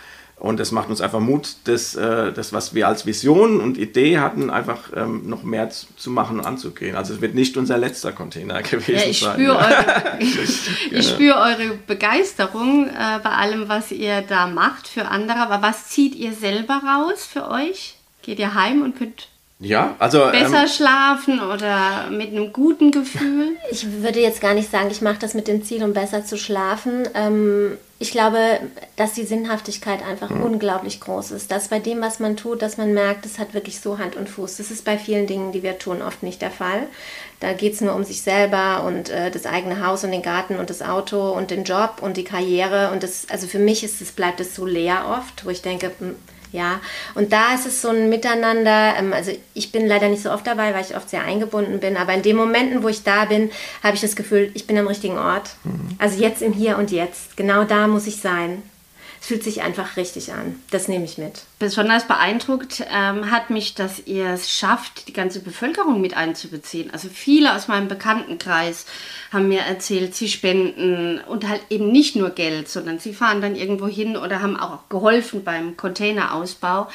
und 0.43 0.59
das 0.59 0.73
macht 0.73 0.89
uns 0.89 0.99
einfach 0.99 1.21
Mut, 1.21 1.55
das, 1.63 1.95
äh, 1.95 2.33
das 2.33 2.51
was 2.51 2.73
wir 2.73 2.89
als 2.89 3.05
Vision 3.05 3.61
und 3.61 3.77
Idee 3.77 4.19
hatten, 4.19 4.49
einfach 4.49 4.91
ähm, 4.93 5.21
noch 5.29 5.43
mehr 5.43 5.69
zu, 5.69 6.09
machen 6.09 6.39
und 6.39 6.45
anzugehen. 6.45 6.97
Also 6.97 7.13
es 7.13 7.21
wird 7.21 7.33
nicht 7.33 7.55
unser 7.55 7.77
letzter 7.77 8.11
Container 8.11 8.61
gewesen 8.61 8.91
ja, 8.93 9.05
ich 9.05 9.21
sein. 9.21 9.35
Spür 9.35 9.55
eure, 9.55 10.19
ich 10.91 11.07
spüre 11.07 11.37
eure 11.37 11.77
Begeisterung 11.87 12.87
äh, 12.89 13.19
bei 13.23 13.29
allem, 13.29 13.69
was 13.69 13.93
ihr 13.93 14.21
da 14.21 14.47
macht 14.47 14.89
für 14.89 15.07
andere. 15.07 15.37
Aber 15.37 15.65
was 15.65 15.87
zieht 15.87 16.13
ihr 16.13 16.33
selber 16.33 16.81
raus 16.85 17.25
für 17.25 17.49
euch? 17.49 17.95
Geht 18.21 18.39
ihr 18.39 18.53
heim 18.53 18.81
und 18.81 18.97
könnt 18.97 19.29
ja, 19.63 19.95
also 19.99 20.25
besser 20.31 20.63
ähm, 20.63 20.67
schlafen 20.67 21.39
oder 21.39 22.09
mit 22.09 22.29
einem 22.29 22.51
guten 22.51 22.91
Gefühl? 22.91 23.57
Ich 23.71 23.85
würde 24.01 24.19
jetzt 24.19 24.41
gar 24.41 24.53
nicht 24.53 24.69
sagen, 24.69 24.89
ich 24.91 25.01
mache 25.01 25.19
das 25.19 25.33
mit 25.33 25.47
dem 25.47 25.63
Ziel, 25.63 25.83
um 25.83 25.93
besser 25.93 26.25
zu 26.25 26.37
schlafen. 26.37 27.07
Ähm, 27.13 27.77
ich 28.03 28.11
glaube, 28.11 28.59
dass 28.97 29.13
die 29.13 29.23
Sinnhaftigkeit 29.23 30.05
einfach 30.05 30.29
mhm. 30.29 30.43
unglaublich 30.43 30.99
groß 30.99 31.31
ist. 31.31 31.51
Dass 31.51 31.69
bei 31.69 31.79
dem, 31.79 32.01
was 32.01 32.19
man 32.19 32.35
tut, 32.35 32.61
dass 32.61 32.75
man 32.75 32.93
merkt, 32.93 33.25
es 33.25 33.39
hat 33.39 33.53
wirklich 33.53 33.79
so 33.79 33.97
Hand 33.97 34.17
und 34.17 34.27
Fuß. 34.27 34.57
Das 34.57 34.71
ist 34.71 34.83
bei 34.83 34.97
vielen 34.97 35.25
Dingen, 35.25 35.53
die 35.53 35.63
wir 35.63 35.79
tun, 35.79 36.01
oft 36.01 36.21
nicht 36.21 36.41
der 36.41 36.51
Fall. 36.51 36.87
Da 37.39 37.53
geht 37.53 37.73
es 37.73 37.81
nur 37.81 37.95
um 37.95 38.03
sich 38.03 38.21
selber 38.21 38.83
und 38.85 39.09
äh, 39.09 39.31
das 39.31 39.45
eigene 39.45 39.85
Haus 39.85 40.03
und 40.03 40.11
den 40.11 40.21
Garten 40.21 40.57
und 40.57 40.69
das 40.69 40.81
Auto 40.81 41.31
und 41.31 41.49
den 41.49 41.63
Job 41.63 41.99
und 42.01 42.17
die 42.17 42.25
Karriere. 42.25 42.91
Und 42.91 43.03
das, 43.03 43.27
also 43.29 43.47
für 43.47 43.59
mich 43.59 43.85
ist 43.85 44.01
es, 44.01 44.11
bleibt 44.11 44.41
es 44.41 44.53
so 44.53 44.65
leer 44.65 45.05
oft, 45.17 45.45
wo 45.45 45.49
ich 45.49 45.61
denke, 45.61 45.91
hm, 45.99 46.15
ja, 46.53 46.79
und 47.15 47.33
da 47.33 47.55
ist 47.55 47.65
es 47.65 47.81
so 47.81 47.89
ein 47.89 48.09
Miteinander. 48.09 48.93
Ähm, 48.97 49.11
also 49.11 49.31
ich 49.55 49.71
bin 49.71 49.87
leider 49.87 50.07
nicht 50.07 50.21
so 50.21 50.31
oft 50.31 50.45
dabei, 50.45 50.73
weil 50.73 50.85
ich 50.85 50.95
oft 50.95 51.09
sehr 51.09 51.23
eingebunden 51.23 51.79
bin. 51.79 51.97
Aber 51.97 52.13
in 52.13 52.21
den 52.21 52.37
Momenten, 52.37 52.83
wo 52.83 52.89
ich 52.89 53.03
da 53.03 53.25
bin, 53.25 53.49
habe 53.81 53.95
ich 53.95 54.01
das 54.01 54.15
Gefühl, 54.15 54.51
ich 54.53 54.67
bin 54.67 54.77
am 54.77 54.87
richtigen 54.87 55.17
Ort. 55.17 55.49
Mhm. 55.63 55.97
Also 55.97 56.21
jetzt 56.21 56.43
im 56.43 56.53
Hier 56.53 56.77
und 56.77 56.91
Jetzt. 56.91 57.35
Genau 57.35 57.63
da 57.63 57.87
muss 57.87 58.05
ich 58.05 58.17
sein 58.17 58.61
es 59.23 59.29
fühlt 59.29 59.43
sich 59.43 59.61
einfach 59.61 59.95
richtig 59.95 60.33
an. 60.33 60.61
Das 60.69 60.89
nehme 60.89 61.05
ich 61.05 61.17
mit. 61.17 61.43
Besonders 61.57 62.07
beeindruckt 62.07 62.83
ähm, 62.91 63.31
hat 63.31 63.51
mich, 63.51 63.73
dass 63.73 64.05
ihr 64.05 64.27
es 64.27 64.51
schafft, 64.51 65.07
die 65.07 65.13
ganze 65.13 65.39
Bevölkerung 65.39 66.01
mit 66.01 66.17
einzubeziehen. 66.17 66.91
Also 66.91 67.07
viele 67.07 67.55
aus 67.55 67.69
meinem 67.69 67.87
Bekanntenkreis 67.87 68.85
haben 69.31 69.47
mir 69.47 69.61
erzählt, 69.61 70.13
sie 70.13 70.27
spenden 70.27 71.21
und 71.21 71.47
halt 71.47 71.61
eben 71.69 71.89
nicht 71.89 72.17
nur 72.17 72.31
Geld, 72.31 72.67
sondern 72.67 72.99
sie 72.99 73.13
fahren 73.13 73.39
dann 73.39 73.55
irgendwo 73.55 73.87
hin 73.87 74.17
oder 74.17 74.41
haben 74.41 74.57
auch 74.59 74.89
geholfen 74.89 75.45
beim 75.45 75.77
Containerausbau. 75.77 76.89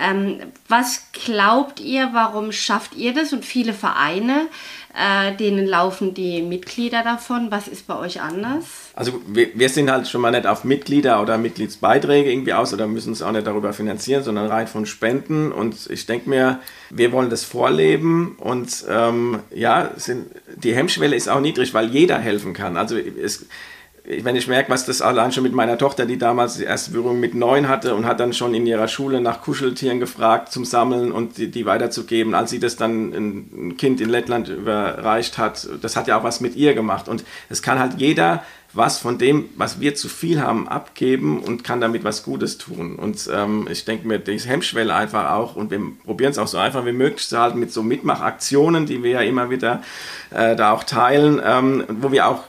Ähm, 0.00 0.52
was 0.68 1.10
glaubt 1.10 1.80
ihr, 1.80 2.10
warum 2.12 2.52
schafft 2.52 2.94
ihr 2.94 3.14
das 3.14 3.32
und 3.32 3.44
viele 3.44 3.74
Vereine? 3.74 4.46
Äh, 4.96 5.34
denen 5.36 5.66
laufen 5.66 6.14
die 6.14 6.40
Mitglieder 6.40 7.02
davon. 7.02 7.50
Was 7.50 7.66
ist 7.66 7.86
bei 7.86 7.98
euch 7.98 8.20
anders? 8.20 8.64
Also 8.94 9.20
wir, 9.26 9.48
wir, 9.54 9.68
sind 9.68 9.90
halt 9.90 10.06
schon 10.06 10.20
mal 10.20 10.30
nicht 10.30 10.46
auf 10.46 10.62
Mitglieder 10.62 11.20
oder 11.20 11.36
Mitgliedsbeiträge 11.36 12.30
irgendwie 12.30 12.52
aus 12.52 12.72
oder 12.72 12.86
müssen 12.86 13.12
es 13.12 13.20
auch 13.20 13.32
nicht 13.32 13.46
darüber 13.46 13.72
finanzieren, 13.72 14.22
sondern 14.22 14.46
rein 14.46 14.68
von 14.68 14.86
Spenden. 14.86 15.50
Und 15.50 15.90
ich 15.90 16.06
denke 16.06 16.30
mir, 16.30 16.60
wir 16.90 17.10
wollen 17.10 17.28
das 17.28 17.44
vorleben 17.44 18.36
und 18.38 18.84
ähm, 18.88 19.40
ja, 19.52 19.90
sind, 19.96 20.26
die 20.54 20.74
Hemmschwelle 20.74 21.16
ist 21.16 21.28
auch 21.28 21.40
niedrig, 21.40 21.74
weil 21.74 21.90
jeder 21.90 22.18
helfen 22.18 22.54
kann. 22.54 22.76
Also 22.76 22.96
es, 22.96 23.46
wenn 24.06 24.36
ich 24.36 24.48
merke, 24.48 24.70
was 24.70 24.84
das 24.84 25.00
allein 25.00 25.32
schon 25.32 25.44
mit 25.44 25.54
meiner 25.54 25.78
Tochter, 25.78 26.04
die 26.04 26.18
damals 26.18 26.56
die 26.56 26.64
erste 26.64 26.90
Berührung 26.90 27.20
mit 27.20 27.34
neun 27.34 27.68
hatte 27.68 27.94
und 27.94 28.04
hat 28.04 28.20
dann 28.20 28.34
schon 28.34 28.54
in 28.54 28.66
ihrer 28.66 28.86
Schule 28.86 29.22
nach 29.22 29.40
Kuscheltieren 29.40 29.98
gefragt 29.98 30.52
zum 30.52 30.66
Sammeln 30.66 31.10
und 31.10 31.38
die, 31.38 31.50
die 31.50 31.64
weiterzugeben, 31.64 32.34
als 32.34 32.50
sie 32.50 32.60
das 32.60 32.76
dann 32.76 33.14
ein 33.14 33.76
Kind 33.78 34.02
in 34.02 34.10
Lettland 34.10 34.48
überreicht 34.48 35.38
hat, 35.38 35.66
das 35.80 35.96
hat 35.96 36.06
ja 36.06 36.18
auch 36.18 36.24
was 36.24 36.40
mit 36.40 36.54
ihr 36.54 36.74
gemacht. 36.74 37.08
Und 37.08 37.24
es 37.48 37.62
kann 37.62 37.78
halt 37.78 37.94
jeder 37.96 38.42
was 38.74 38.98
von 38.98 39.18
dem, 39.18 39.48
was 39.56 39.80
wir 39.80 39.94
zu 39.94 40.08
viel 40.08 40.42
haben, 40.42 40.68
abgeben 40.68 41.40
und 41.40 41.62
kann 41.62 41.80
damit 41.80 42.02
was 42.02 42.24
Gutes 42.24 42.58
tun. 42.58 42.96
Und 42.96 43.30
ähm, 43.32 43.68
ich 43.70 43.84
denke 43.84 44.06
mir, 44.06 44.18
die 44.18 44.36
Hemmschwelle 44.38 44.92
einfach 44.92 45.30
auch, 45.30 45.54
und 45.54 45.70
wir 45.70 45.80
probieren 46.04 46.32
es 46.32 46.38
auch 46.38 46.48
so 46.48 46.58
einfach 46.58 46.84
wie 46.84 46.92
möglich 46.92 47.26
zu 47.28 47.38
halten 47.38 47.60
mit 47.60 47.72
so 47.72 47.84
Mitmachaktionen, 47.84 48.84
die 48.84 49.02
wir 49.04 49.12
ja 49.12 49.20
immer 49.20 49.48
wieder 49.48 49.80
äh, 50.30 50.56
da 50.56 50.72
auch 50.72 50.82
teilen, 50.82 51.40
ähm, 51.44 51.84
wo 51.88 52.10
wir 52.10 52.26
auch 52.26 52.42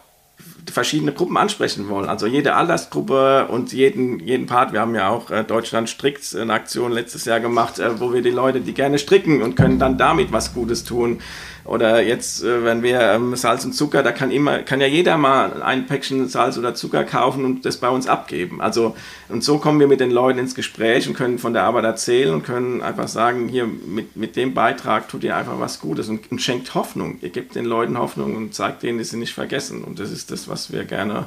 verschiedene 0.72 1.14
Gruppen 1.14 1.38
ansprechen 1.38 1.90
wollen. 1.90 2.08
Also 2.08 2.28
jede 2.28 2.56
Altersgruppe 2.56 3.48
und 3.48 3.74
jeden, 3.74 4.20
jeden 4.20 4.46
Part. 4.46 4.74
Wir 4.74 4.82
haben 4.82 4.96
ja 4.96 5.10
auch 5.10 5.32
äh, 5.32 5.44
Deutschland 5.44 5.90
strickt 5.90 6.36
eine 6.36 6.54
Aktion 6.54 6.92
letztes 6.92 7.26
Jahr 7.26 7.40
gemacht, 7.40 7.80
äh, 7.80 8.00
wo 8.00 8.14
wir 8.14 8.22
die 8.22 8.32
Leute, 8.32 8.62
die 8.62 8.74
gerne 8.74 9.00
stricken 9.00 9.42
und 9.42 9.56
können 9.56 9.80
dann 9.80 9.98
damit 9.98 10.32
was 10.32 10.54
Gutes 10.54 10.84
tun, 10.84 11.20
Oder 11.66 12.04
jetzt, 12.04 12.44
äh, 12.44 12.64
wenn 12.64 12.84
wir 12.84 13.02
ähm, 13.02 13.36
Salz 13.36 13.66
und 13.66 13.74
Zucker, 13.74 14.04
da 14.04 14.12
kann 14.12 14.30
immer, 14.30 14.60
kann 14.60 14.82
ja 14.82 14.88
jeder 14.88 15.18
mal 15.18 15.64
ein 15.64 15.88
Päckchen 15.88 16.28
Salz 16.28 16.60
oder 16.60 16.76
Zucker 16.76 17.04
kaufen 17.04 17.44
und 17.44 17.66
das 17.66 17.78
bei 17.78 17.90
uns 17.90 18.08
abgeben. 18.08 18.62
Also, 18.62 18.96
und 19.30 19.44
so 19.44 19.58
kommen 19.58 19.80
wir 19.80 19.88
mit 19.88 20.00
den 20.00 20.12
Leuten 20.12 20.38
ins 20.38 20.54
Gespräch 20.54 21.08
und 21.08 21.16
können 21.16 21.40
von 21.40 21.54
der 21.54 21.64
Arbeit 21.64 21.86
erzählen 21.86 22.36
und 22.36 22.44
können 22.44 22.84
einfach 22.84 23.08
sagen, 23.08 23.48
hier, 23.48 23.66
mit, 23.66 24.16
mit 24.16 24.36
dem 24.36 24.54
Beitrag 24.54 25.10
tut 25.10 25.24
ihr 25.24 25.36
einfach 25.36 25.60
was 25.60 25.80
Gutes 25.80 26.08
und, 26.08 26.32
und 26.32 26.40
schenkt 26.40 26.76
Hoffnung. 26.76 27.18
Ihr 27.22 27.30
gebt 27.30 27.56
den 27.56 27.66
Leuten 27.66 27.98
Hoffnung 27.98 28.36
und 28.36 28.54
zeigt 28.54 28.84
denen, 28.84 29.00
dass 29.00 29.10
sie 29.10 29.18
nicht 29.18 29.34
vergessen. 29.34 29.84
Und 29.84 30.00
das 30.00 30.12
ist 30.12 30.30
das, 30.30 30.48
was 30.48 30.72
wir 30.72 30.84
gerne 30.84 31.26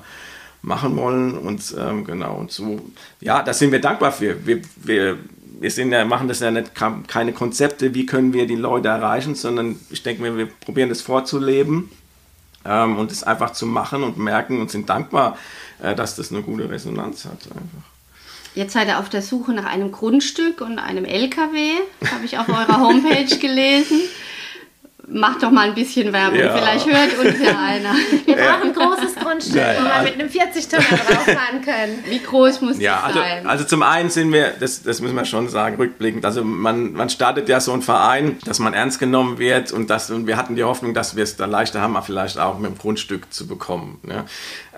machen 0.62 0.96
wollen. 0.96 1.36
Und 1.36 1.74
ähm, 1.76 2.04
genau, 2.04 2.36
und 2.36 2.52
so, 2.52 2.80
ja, 3.20 3.42
da 3.42 3.52
sind 3.52 3.72
wir 3.72 3.80
dankbar 3.80 4.12
für. 4.12 4.46
Wir, 4.46 4.60
wir, 4.76 5.18
wir 5.60 5.70
sind 5.70 5.92
ja, 5.92 6.04
machen 6.04 6.28
das 6.28 6.40
ja 6.40 6.50
nicht 6.50 6.72
keine 7.08 7.32
Konzepte, 7.32 7.94
wie 7.94 8.06
können 8.06 8.32
wir 8.32 8.46
die 8.46 8.56
Leute 8.56 8.88
erreichen, 8.88 9.34
sondern 9.34 9.78
ich 9.90 10.02
denke 10.02 10.22
mir, 10.22 10.36
wir 10.36 10.46
probieren 10.46 10.88
das 10.88 11.02
vorzuleben 11.02 11.90
ähm, 12.64 12.96
und 12.96 13.10
es 13.10 13.24
einfach 13.24 13.52
zu 13.52 13.66
machen 13.66 14.04
und 14.04 14.18
merken 14.18 14.60
und 14.60 14.70
sind 14.70 14.88
dankbar, 14.88 15.36
äh, 15.82 15.94
dass 15.94 16.16
das 16.16 16.32
eine 16.32 16.42
gute 16.42 16.70
Resonanz 16.70 17.24
hat. 17.24 17.32
Einfach. 17.32 17.88
Jetzt 18.54 18.72
seid 18.72 18.88
ihr 18.88 18.98
auf 18.98 19.08
der 19.08 19.22
Suche 19.22 19.52
nach 19.52 19.66
einem 19.66 19.92
Grundstück 19.92 20.60
und 20.60 20.78
einem 20.78 21.04
LKW, 21.04 21.72
habe 22.12 22.24
ich 22.24 22.38
auf 22.38 22.48
eurer 22.48 22.80
Homepage 22.80 23.36
gelesen. 23.38 24.00
Mach 25.10 25.38
doch 25.38 25.50
mal 25.50 25.68
ein 25.68 25.74
bisschen 25.74 26.12
Werbung, 26.12 26.38
ja. 26.38 26.54
vielleicht 26.54 26.86
hört 26.86 27.18
uns 27.18 27.42
ja 27.42 27.58
einer. 27.58 27.94
Wir 28.26 28.36
brauchen 28.36 28.68
ein 28.68 28.74
großes 28.74 29.14
Grundstück, 29.16 29.56
ja, 29.56 29.72
ja. 29.72 29.80
wo 29.80 29.84
wir 29.84 30.02
mit 30.02 30.14
einem 30.14 30.28
40-Tonner 30.28 30.82
drauffahren 30.82 31.62
können. 31.62 32.04
Wie 32.08 32.18
groß 32.18 32.60
muss 32.60 32.78
ja, 32.78 32.96
das 32.96 33.04
also, 33.04 33.18
sein? 33.20 33.46
Also 33.46 33.64
zum 33.64 33.82
einen 33.82 34.10
sind 34.10 34.32
wir, 34.32 34.52
das, 34.60 34.82
das 34.82 35.00
müssen 35.00 35.16
wir 35.16 35.24
schon 35.24 35.48
sagen, 35.48 35.76
rückblickend, 35.76 36.26
also 36.26 36.44
man, 36.44 36.92
man 36.92 37.08
startet 37.08 37.48
ja 37.48 37.60
so 37.60 37.72
einen 37.72 37.82
Verein, 37.82 38.38
dass 38.44 38.58
man 38.58 38.74
ernst 38.74 38.98
genommen 38.98 39.38
wird 39.38 39.72
und, 39.72 39.88
das, 39.88 40.10
und 40.10 40.26
wir 40.26 40.36
hatten 40.36 40.56
die 40.56 40.64
Hoffnung, 40.64 40.92
dass 40.92 41.16
wir 41.16 41.22
es 41.22 41.36
dann 41.36 41.50
leichter 41.50 41.80
haben, 41.80 41.96
vielleicht 42.02 42.38
auch 42.38 42.58
mit 42.58 42.70
dem 42.70 42.78
Grundstück 42.78 43.32
zu 43.32 43.46
bekommen. 43.46 44.00
Ja. 44.06 44.24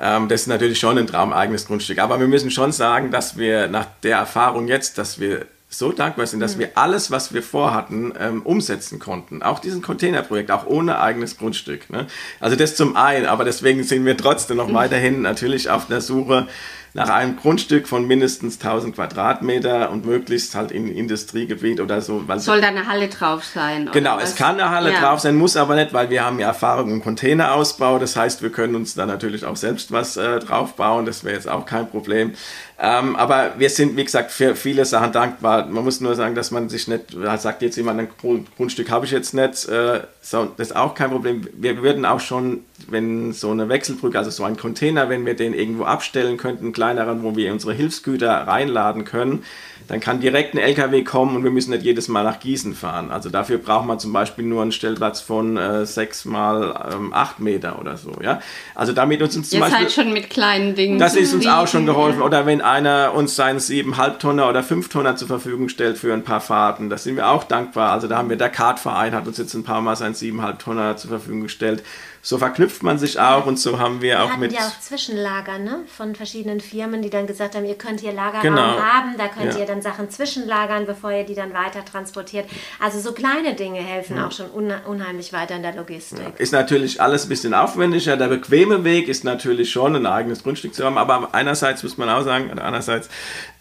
Ähm, 0.01 0.29
das 0.29 0.43
ist 0.43 0.47
natürlich 0.47 0.79
schon 0.79 0.97
ein 0.97 1.07
Traum, 1.07 1.33
eigenes 1.33 1.67
Grundstück. 1.67 1.99
Aber 1.99 2.21
wir 2.21 2.29
müssen 2.29 2.51
schon 2.51 2.73
sagen, 2.73 3.11
dass 3.11 3.37
wir 3.37 3.69
nach 3.69 3.87
der 4.03 4.19
Erfahrung 4.19 4.69
jetzt, 4.69 4.97
dass 4.97 5.21
wir 5.21 5.47
so 5.73 5.93
dankbar 5.93 6.27
sind, 6.27 6.41
dass 6.41 6.57
mhm. 6.57 6.61
wir 6.61 6.71
alles, 6.75 7.13
was 7.13 7.33
wir 7.33 7.45
vorhatten, 7.45 8.13
ähm, 8.19 8.43
umsetzen 8.43 8.99
konnten. 8.99 9.43
Auch 9.43 9.61
diesen 9.61 9.83
Containerprojekt, 9.83 10.51
auch 10.51 10.67
ohne 10.67 11.01
eigenes 11.01 11.39
Grundstück. 11.39 11.89
Ne? 11.91 12.09
Also 12.41 12.57
das 12.57 12.75
zum 12.75 12.97
einen, 12.97 13.27
aber 13.27 13.45
deswegen 13.45 13.85
sind 13.85 14.05
wir 14.05 14.17
trotzdem 14.17 14.57
noch 14.57 14.69
mhm. 14.69 14.75
weiterhin 14.75 15.23
natürlich 15.23 15.71
auf 15.71 15.87
der 15.87 16.01
Suche 16.01 16.49
nach 16.93 17.09
einem 17.09 17.37
Grundstück 17.37 17.87
von 17.87 18.07
mindestens 18.07 18.61
1000 18.61 18.95
Quadratmeter 18.95 19.91
und 19.91 20.05
möglichst 20.05 20.55
halt 20.55 20.73
in 20.73 20.89
Industriegebiet 20.89 21.81
oder 21.81 22.01
so. 22.01 22.25
Soll 22.37 22.61
da 22.61 22.69
eine 22.69 22.87
Halle 22.87 23.09
drauf 23.09 23.45
sein? 23.45 23.89
Genau, 23.93 24.19
es 24.19 24.35
kann 24.35 24.61
eine 24.61 24.71
Halle 24.71 24.93
ja. 24.93 25.01
drauf 25.01 25.21
sein, 25.21 25.37
muss 25.37 25.57
aber 25.57 25.77
nicht, 25.77 25.93
weil 25.93 26.11
wir 26.11 26.25
haben 26.25 26.39
ja 26.39 26.49
Erfahrung 26.49 26.91
im 26.91 27.03
Containerausbau. 27.03 27.99
Das 27.99 28.17
heißt, 28.17 28.43
wir 28.43 28.51
können 28.51 28.75
uns 28.75 28.95
da 28.95 29.07
natürlich 29.07 29.45
auch 29.45 29.57
selbst 29.57 29.93
was 29.93 30.17
äh, 30.17 30.41
drauf 30.41 30.75
bauen. 30.75 31.07
Das 31.07 31.25
wäre 31.25 31.35
jetzt 31.35 31.49
auch 31.49 31.67
kein 31.67 31.89
Problem. 31.89 32.35
Ähm, 32.83 33.15
aber 33.17 33.53
wir 33.59 33.69
sind, 33.69 33.97
wie 33.99 34.05
gesagt, 34.05 34.31
für 34.31 34.57
viele 34.57 34.87
Sachen 34.87 35.13
dankbar. 35.13 35.67
Man 35.67 35.85
muss 35.85 36.01
nur 36.01 36.15
sagen, 36.15 36.35
dass 36.35 36.51
man 36.51 36.71
sich 36.71 36.89
nicht, 36.89 37.15
sagt 37.37 37.61
jetzt 37.61 37.77
jemand, 37.77 38.01
ein 38.01 38.09
Grundstück 38.57 38.91
habe 38.91 39.05
ich 39.05 39.13
jetzt 39.13 39.35
nicht, 39.35 39.69
äh, 39.69 40.01
so, 40.23 40.47
das 40.57 40.69
ist 40.69 40.77
auch 40.77 40.95
kein 40.95 41.11
Problem. 41.11 41.47
Wir 41.53 41.83
würden 41.83 42.07
auch 42.07 42.21
schon, 42.21 42.65
wenn 42.89 43.35
so 43.35 43.51
eine 43.51 43.69
Wechselbrücke, 43.69 44.17
also 44.17 44.31
so 44.31 44.45
ein 44.45 44.57
Container, 44.57 45.11
wenn 45.11 45.27
wir 45.27 45.35
den 45.35 45.53
irgendwo 45.53 45.85
abstellen 45.85 46.39
könnten, 46.39 46.73
kleineren, 46.81 47.23
wo 47.23 47.37
wir 47.37 47.53
unsere 47.53 47.75
Hilfsgüter 47.75 48.31
reinladen 48.31 49.05
können, 49.05 49.45
dann 49.87 50.01
kann 50.01 50.21
direkt 50.21 50.55
ein 50.55 50.59
LKW 50.59 51.05
kommen 51.05 51.37
und 51.37 51.45
wir 51.45 51.51
müssen 51.51 51.73
nicht 51.73 51.83
jedes 51.83 52.09
Mal 52.09 52.25
nach 52.25 52.41
Gießen 52.41 52.75
fahren. 52.75 53.11
Also 53.11 53.29
dafür 53.29 53.59
braucht 53.59 53.85
man 53.85 53.99
zum 53.99 54.15
Beispiel 54.15 54.47
nur 54.47 54.63
einen 54.63 54.73
Stellplatz 54.73 55.21
von 55.21 55.59
äh, 55.59 55.85
6 55.85 56.25
mal 56.25 56.91
ähm, 56.91 57.13
8 57.13 57.41
Meter 57.41 57.79
oder 57.79 57.99
so. 57.99 58.13
Ja? 58.23 58.41
Also 58.75 58.95
damit 58.95 59.21
uns, 59.21 59.37
uns 59.37 59.51
zum 59.51 59.59
Ihr 59.59 59.65
Beispiel... 59.65 59.89
seid 59.89 59.93
schon 59.93 60.13
mit 60.15 60.31
kleinen 60.31 60.75
Dingen 60.75 60.99
Das 60.99 61.17
ist 61.17 61.35
uns 61.35 61.47
auch 61.47 61.67
schon 61.67 61.85
geholfen. 61.85 62.23
Oder 62.23 62.47
wenn 62.47 62.63
einer 62.63 63.13
uns 63.15 63.37
seinen 63.37 63.59
7,5 63.59 64.19
Tonner 64.19 64.49
oder 64.49 64.63
5 64.63 64.89
Tonner 64.89 65.17
zur 65.17 65.29
Verfügung 65.29 65.69
stellt 65.69 65.99
für 65.99 66.15
ein 66.15 66.25
paar 66.25 66.41
Fahrten, 66.41 66.89
das 66.89 67.05
sind 67.05 67.17
wir 67.17 67.29
auch 67.29 67.45
dankbar. 67.45 67.93
Also 67.93 68.07
da 68.07 68.17
haben 68.17 68.31
wir, 68.31 68.37
der 68.37 68.49
Kartverein 68.49 69.15
hat 69.15 69.27
uns 69.27 69.37
jetzt 69.37 69.53
ein 69.53 69.65
paar 69.65 69.83
Mal 69.83 69.97
seinen 69.97 70.15
7,5 70.15 70.59
Tonner 70.59 70.97
zur 70.97 71.11
Verfügung 71.11 71.43
gestellt 71.43 71.83
so 72.23 72.39
verknüpft 72.39 72.83
man 72.83 72.99
sich 72.99 73.19
auch 73.19 73.47
und 73.47 73.59
so 73.59 73.79
haben 73.79 74.03
wir, 74.03 74.19
wir 74.19 74.25
auch 74.25 74.37
mit. 74.37 74.53
ja 74.53 74.61
auch 74.61 74.81
Zwischenlager 74.81 75.59
ne? 75.59 75.85
von 75.87 76.15
verschiedenen 76.15 76.61
Firmen, 76.71 77.03
die 77.03 77.11
dann 77.11 77.27
gesagt 77.27 77.55
haben, 77.55 77.65
ihr 77.65 77.75
könnt 77.75 78.01
hier 78.01 78.13
Lagerraum 78.13 78.43
genau. 78.43 78.79
haben, 78.81 79.17
da 79.19 79.29
könnt 79.29 79.55
ja. 79.55 79.61
ihr 79.61 79.67
dann 79.67 79.83
Sachen 79.83 80.09
zwischenlagern, 80.09 80.87
bevor 80.87 81.11
ihr 81.11 81.25
die 81.25 81.35
dann 81.35 81.53
weiter 81.53 81.85
transportiert. 81.85 82.47
Also 82.79 83.01
so 83.01 83.13
kleine 83.13 83.55
Dinge 83.55 83.81
helfen 83.81 84.17
ja. 84.17 84.27
auch 84.27 84.33
schon 84.33 84.51
unheimlich 84.51 85.33
weiter 85.33 85.57
in 85.57 85.63
der 85.63 85.75
Logistik. 85.75 86.21
Ja. 86.21 86.33
Ist 86.39 86.53
natürlich 86.53 87.01
alles 87.01 87.27
ein 87.27 87.29
bisschen 87.29 87.55
aufwendiger. 87.55 88.17
Der 88.17 88.29
bequeme 88.29 88.85
Weg 88.85 89.09
ist 89.09 89.25
natürlich 89.25 89.71
schon 89.71 89.97
ein 89.97 90.07
eigenes 90.07 90.43
Grundstück 90.43 90.75
zu 90.75 90.85
haben, 90.85 90.97
aber 90.97 91.31
einerseits 91.33 91.83
muss 91.83 91.99
man 91.99 92.09
auch 92.09 92.23
sagen, 92.23 92.51
andererseits 92.51 93.09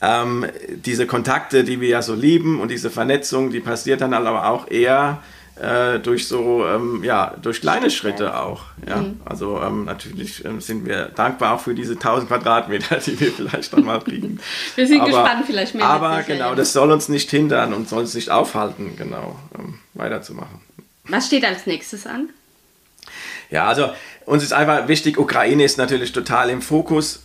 ähm, 0.01 0.45
diese 0.69 1.07
Kontakte, 1.07 1.63
die 1.63 1.81
wir 1.81 1.89
ja 1.89 2.01
so 2.01 2.13
lieben 2.13 2.61
und 2.61 2.69
diese 2.69 2.89
Vernetzung, 2.89 3.49
die 3.49 3.59
passiert 3.59 4.01
dann 4.01 4.13
aber 4.13 4.49
auch 4.49 4.69
eher 4.69 5.21
äh, 5.59 5.99
durch 5.99 6.27
so, 6.27 6.65
ähm, 6.65 7.03
ja, 7.03 7.35
durch 7.41 7.61
kleine 7.61 7.91
Schritte 7.91 8.37
auch. 8.37 8.63
Ja? 8.87 8.97
Mhm. 8.97 9.19
Also 9.25 9.61
ähm, 9.61 9.85
natürlich 9.85 10.43
ähm, 10.45 10.61
sind 10.61 10.85
wir 10.85 11.05
dankbar 11.07 11.55
auch 11.55 11.59
für 11.59 11.75
diese 11.75 11.93
1000 11.93 12.29
Quadratmeter, 12.29 12.97
die 12.97 13.19
wir 13.19 13.31
vielleicht 13.31 13.75
noch 13.75 13.83
mal 13.83 13.99
kriegen. 13.99 14.39
wir 14.75 14.87
sind 14.87 15.01
aber, 15.01 15.09
gespannt, 15.09 15.45
vielleicht 15.45 15.75
mehr. 15.75 15.85
Aber 15.85 16.23
genau, 16.23 16.55
das 16.55 16.73
soll 16.73 16.91
uns 16.91 17.09
nicht 17.09 17.29
hindern 17.29 17.73
und 17.73 17.89
soll 17.89 17.99
uns 17.99 18.13
nicht 18.13 18.29
aufhalten, 18.29 18.95
genau, 18.97 19.37
ähm, 19.57 19.79
weiterzumachen. 19.93 20.61
Was 21.05 21.27
steht 21.27 21.43
als 21.43 21.65
nächstes 21.65 22.07
an? 22.07 22.29
Ja, 23.49 23.67
also 23.67 23.89
uns 24.25 24.43
ist 24.43 24.53
einfach 24.53 24.87
wichtig, 24.87 25.17
Ukraine 25.17 25.63
ist 25.63 25.77
natürlich 25.77 26.11
total 26.11 26.49
im 26.49 26.61
Fokus. 26.61 27.23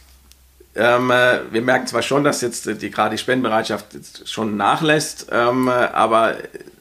Ähm, 0.75 1.11
äh, 1.11 1.41
wir 1.53 1.63
merken 1.63 1.87
zwar 1.87 2.03
schon, 2.03 2.25
dass 2.25 2.41
jetzt 2.41 2.67
die, 2.67 2.91
gerade 2.91 3.15
die 3.15 3.19
Spendenbereitschaft 3.19 4.29
schon 4.29 4.57
nachlässt, 4.57 5.29
ähm, 5.31 5.69
aber 5.69 6.35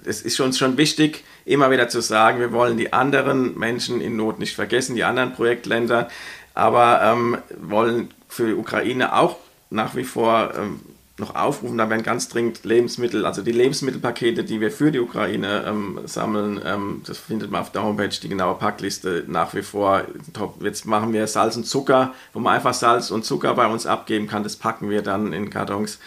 es 0.06 0.24
ist 0.24 0.40
uns 0.40 0.58
schon 0.58 0.78
wichtig, 0.78 1.24
immer 1.46 1.72
wieder 1.72 1.90
zu 1.90 2.02
sagen, 2.02 2.40
wir 2.40 2.52
wollen 2.52 2.78
die 2.78 2.94
anderen 2.94 3.58
Menschen 3.58 4.02
in 4.02 4.16
Not 4.16 4.40
nicht 4.40 4.56
vergessen, 4.56 4.96
die 4.96 5.04
anderen 5.04 5.34
Projektländer, 5.34 6.10
aber 6.54 7.02
ähm, 7.04 7.38
wollen 7.62 8.14
für 8.28 8.48
die 8.48 8.54
Ukraine 8.54 9.16
auch 9.16 9.38
nach 9.70 9.96
wie 9.96 10.04
vor 10.04 10.54
ähm, 10.58 10.80
noch 11.20 11.36
aufrufen, 11.36 11.78
da 11.78 11.90
werden 11.90 12.02
ganz 12.02 12.28
dringend 12.28 12.64
Lebensmittel, 12.64 13.26
also 13.26 13.44
die 13.44 13.52
Lebensmittelpakete, 13.52 14.44
die 14.44 14.60
wir 14.60 14.72
für 14.72 14.92
die 14.92 15.00
Ukraine 15.00 15.64
ähm, 15.68 16.00
sammeln, 16.06 16.60
ähm, 16.66 17.04
das 17.06 17.20
findet 17.20 17.52
man 17.52 17.62
auf 17.62 17.72
der 17.72 17.84
Homepage, 17.84 18.10
die 18.10 18.30
genaue 18.30 18.56
Packliste 18.56 19.24
nach 19.28 19.54
wie 19.54 19.62
vor 19.62 20.06
top. 20.34 20.64
Jetzt 20.64 20.86
machen 20.86 21.14
wir 21.14 21.28
Salz 21.28 21.56
und 21.56 21.66
Zucker, 21.66 22.14
wo 22.34 22.40
man 22.40 22.56
einfach 22.56 22.74
Salz 22.74 23.12
und 23.12 23.26
Zucker 23.26 23.54
bei 23.54 23.68
uns 23.68 23.86
abgeben 23.86 24.28
kann, 24.28 24.44
das 24.44 24.56
packen 24.56 24.90
wir 24.90 25.04
dann 25.04 25.34
in 25.34 25.52
Kartons. 25.52 26.00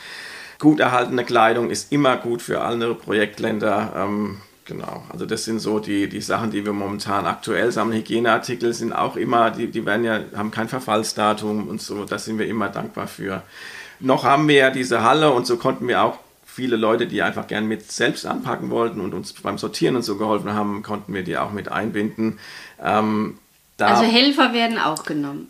Gut 0.58 0.80
erhaltene 0.80 1.24
Kleidung 1.24 1.70
ist 1.70 1.92
immer 1.92 2.16
gut 2.16 2.42
für 2.42 2.62
andere 2.62 2.94
Projektländer. 2.94 3.92
Ähm, 3.94 4.38
Genau, 4.66 5.04
also 5.12 5.26
das 5.26 5.44
sind 5.44 5.60
so 5.60 5.78
die, 5.78 6.08
die 6.08 6.20
Sachen, 6.20 6.50
die 6.50 6.64
wir 6.64 6.72
momentan 6.72 7.24
aktuell 7.24 7.70
sammeln. 7.70 7.98
Hygieneartikel 7.98 8.74
sind 8.74 8.92
auch 8.92 9.14
immer, 9.14 9.52
die, 9.52 9.68
die 9.68 9.86
werden 9.86 10.04
ja, 10.04 10.20
haben 10.34 10.50
kein 10.50 10.68
Verfallsdatum 10.68 11.68
und 11.68 11.80
so, 11.80 12.04
da 12.04 12.18
sind 12.18 12.40
wir 12.40 12.48
immer 12.48 12.68
dankbar 12.68 13.06
für. 13.06 13.44
Noch 14.00 14.24
haben 14.24 14.48
wir 14.48 14.56
ja 14.56 14.70
diese 14.70 15.04
Halle 15.04 15.30
und 15.30 15.46
so 15.46 15.56
konnten 15.56 15.86
wir 15.86 16.02
auch 16.02 16.18
viele 16.44 16.76
Leute, 16.76 17.06
die 17.06 17.22
einfach 17.22 17.46
gern 17.46 17.66
mit 17.66 17.92
selbst 17.92 18.26
anpacken 18.26 18.70
wollten 18.70 19.00
und 19.00 19.14
uns 19.14 19.32
beim 19.34 19.56
Sortieren 19.56 19.94
und 19.94 20.02
so 20.02 20.16
geholfen 20.16 20.52
haben, 20.52 20.82
konnten 20.82 21.14
wir 21.14 21.22
die 21.22 21.36
auch 21.36 21.52
mit 21.52 21.70
einbinden. 21.70 22.40
Ähm, 22.82 23.38
also 23.78 24.02
Helfer 24.02 24.52
werden 24.52 24.78
auch 24.78 25.04
genommen. 25.04 25.46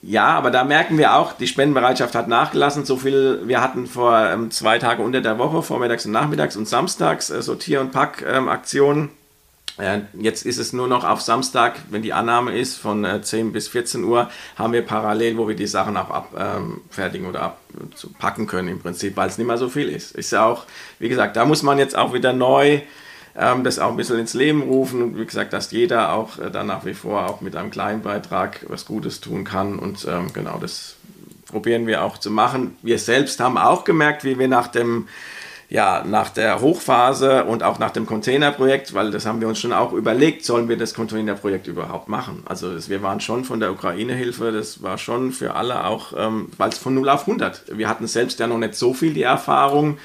Ja, 0.00 0.26
aber 0.28 0.50
da 0.50 0.62
merken 0.62 0.96
wir 0.96 1.16
auch, 1.16 1.32
die 1.32 1.48
Spendenbereitschaft 1.48 2.14
hat 2.14 2.28
nachgelassen. 2.28 2.84
So 2.84 2.96
viel, 2.96 3.42
wir 3.46 3.60
hatten 3.60 3.86
vor 3.86 4.16
ähm, 4.16 4.50
zwei 4.50 4.78
Tage 4.78 5.02
unter 5.02 5.20
der 5.20 5.38
Woche, 5.38 5.62
vormittags 5.62 6.06
und 6.06 6.12
nachmittags 6.12 6.56
und 6.56 6.68
samstags 6.68 7.30
äh, 7.30 7.42
Sortier- 7.42 7.80
und 7.80 7.90
Packaktionen. 7.90 9.10
Ähm, 9.80 10.06
äh, 10.14 10.22
jetzt 10.22 10.46
ist 10.46 10.58
es 10.58 10.72
nur 10.72 10.86
noch 10.86 11.04
auf 11.04 11.20
Samstag, 11.20 11.74
wenn 11.90 12.02
die 12.02 12.12
Annahme 12.12 12.56
ist, 12.56 12.76
von 12.76 13.04
äh, 13.04 13.22
10 13.22 13.52
bis 13.52 13.68
14 13.68 14.04
Uhr, 14.04 14.30
haben 14.56 14.72
wir 14.72 14.82
parallel, 14.82 15.36
wo 15.36 15.48
wir 15.48 15.56
die 15.56 15.66
Sachen 15.66 15.96
auch 15.96 16.10
abfertigen 16.10 17.24
ähm, 17.24 17.30
oder 17.30 17.42
abpacken 17.42 18.46
können 18.46 18.68
im 18.68 18.80
Prinzip, 18.80 19.16
weil 19.16 19.28
es 19.28 19.38
nicht 19.38 19.48
mehr 19.48 19.58
so 19.58 19.68
viel 19.68 19.88
ist. 19.88 20.12
Ist 20.12 20.30
ja 20.30 20.44
auch, 20.44 20.64
wie 21.00 21.08
gesagt, 21.08 21.36
da 21.36 21.44
muss 21.44 21.64
man 21.64 21.78
jetzt 21.78 21.96
auch 21.96 22.12
wieder 22.12 22.32
neu 22.32 22.80
ähm, 23.38 23.64
das 23.64 23.78
auch 23.78 23.90
ein 23.90 23.96
bisschen 23.96 24.18
ins 24.18 24.34
Leben 24.34 24.62
rufen 24.62 25.02
und 25.02 25.18
wie 25.18 25.24
gesagt, 25.24 25.52
dass 25.52 25.70
jeder 25.70 26.12
auch 26.12 26.38
äh, 26.38 26.50
dann 26.50 26.66
nach 26.66 26.84
wie 26.84 26.94
vor 26.94 27.28
auch 27.30 27.40
mit 27.40 27.54
einem 27.56 27.70
kleinen 27.70 28.02
Beitrag 28.02 28.66
was 28.68 28.84
Gutes 28.84 29.20
tun 29.20 29.44
kann 29.44 29.78
und 29.78 30.06
ähm, 30.10 30.32
genau 30.32 30.58
das 30.60 30.96
probieren 31.46 31.86
wir 31.86 32.02
auch 32.02 32.18
zu 32.18 32.30
machen. 32.30 32.76
Wir 32.82 32.98
selbst 32.98 33.40
haben 33.40 33.56
auch 33.56 33.84
gemerkt, 33.84 34.24
wie 34.24 34.38
wir 34.38 34.48
nach 34.48 34.68
dem 34.68 35.08
ja, 35.70 36.02
nach 36.02 36.30
der 36.30 36.62
Hochphase 36.62 37.44
und 37.44 37.62
auch 37.62 37.78
nach 37.78 37.90
dem 37.90 38.06
Containerprojekt, 38.06 38.94
weil 38.94 39.10
das 39.10 39.26
haben 39.26 39.42
wir 39.42 39.48
uns 39.48 39.58
schon 39.58 39.74
auch 39.74 39.92
überlegt, 39.92 40.44
sollen 40.44 40.66
wir 40.70 40.78
das 40.78 40.94
Containerprojekt 40.94 41.66
überhaupt 41.66 42.08
machen. 42.08 42.42
Also 42.46 42.72
das, 42.72 42.88
wir 42.88 43.02
waren 43.02 43.20
schon 43.20 43.44
von 43.44 43.60
der 43.60 43.70
Ukraine-Hilfe, 43.70 44.50
das 44.50 44.82
war 44.82 44.96
schon 44.96 45.30
für 45.30 45.56
alle 45.56 45.84
auch, 45.84 46.14
ähm, 46.16 46.48
weil 46.56 46.70
es 46.70 46.78
von 46.78 46.94
0 46.94 47.10
auf 47.10 47.28
100. 47.28 47.76
Wir 47.76 47.86
hatten 47.86 48.06
selbst 48.06 48.40
ja 48.40 48.46
noch 48.46 48.56
nicht 48.56 48.76
so 48.76 48.94
viel 48.94 49.12
die 49.12 49.24
Erfahrung, 49.24 49.98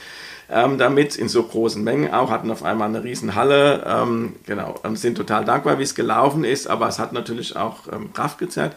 ähm, 0.53 0.77
damit 0.77 1.15
in 1.15 1.29
so 1.29 1.43
großen 1.43 1.83
Mengen 1.83 2.13
auch, 2.13 2.29
hatten 2.29 2.51
auf 2.51 2.63
einmal 2.63 2.87
eine 2.89 3.03
riesen 3.03 3.35
Halle, 3.35 3.83
ähm, 3.85 4.35
genau, 4.45 4.79
sind 4.93 5.15
total 5.15 5.45
dankbar, 5.45 5.79
wie 5.79 5.83
es 5.83 5.95
gelaufen 5.95 6.43
ist, 6.43 6.67
aber 6.67 6.87
es 6.87 6.99
hat 6.99 7.13
natürlich 7.13 7.55
auch 7.55 7.91
ähm, 7.91 8.13
Kraft 8.13 8.37
gezerrt. 8.37 8.75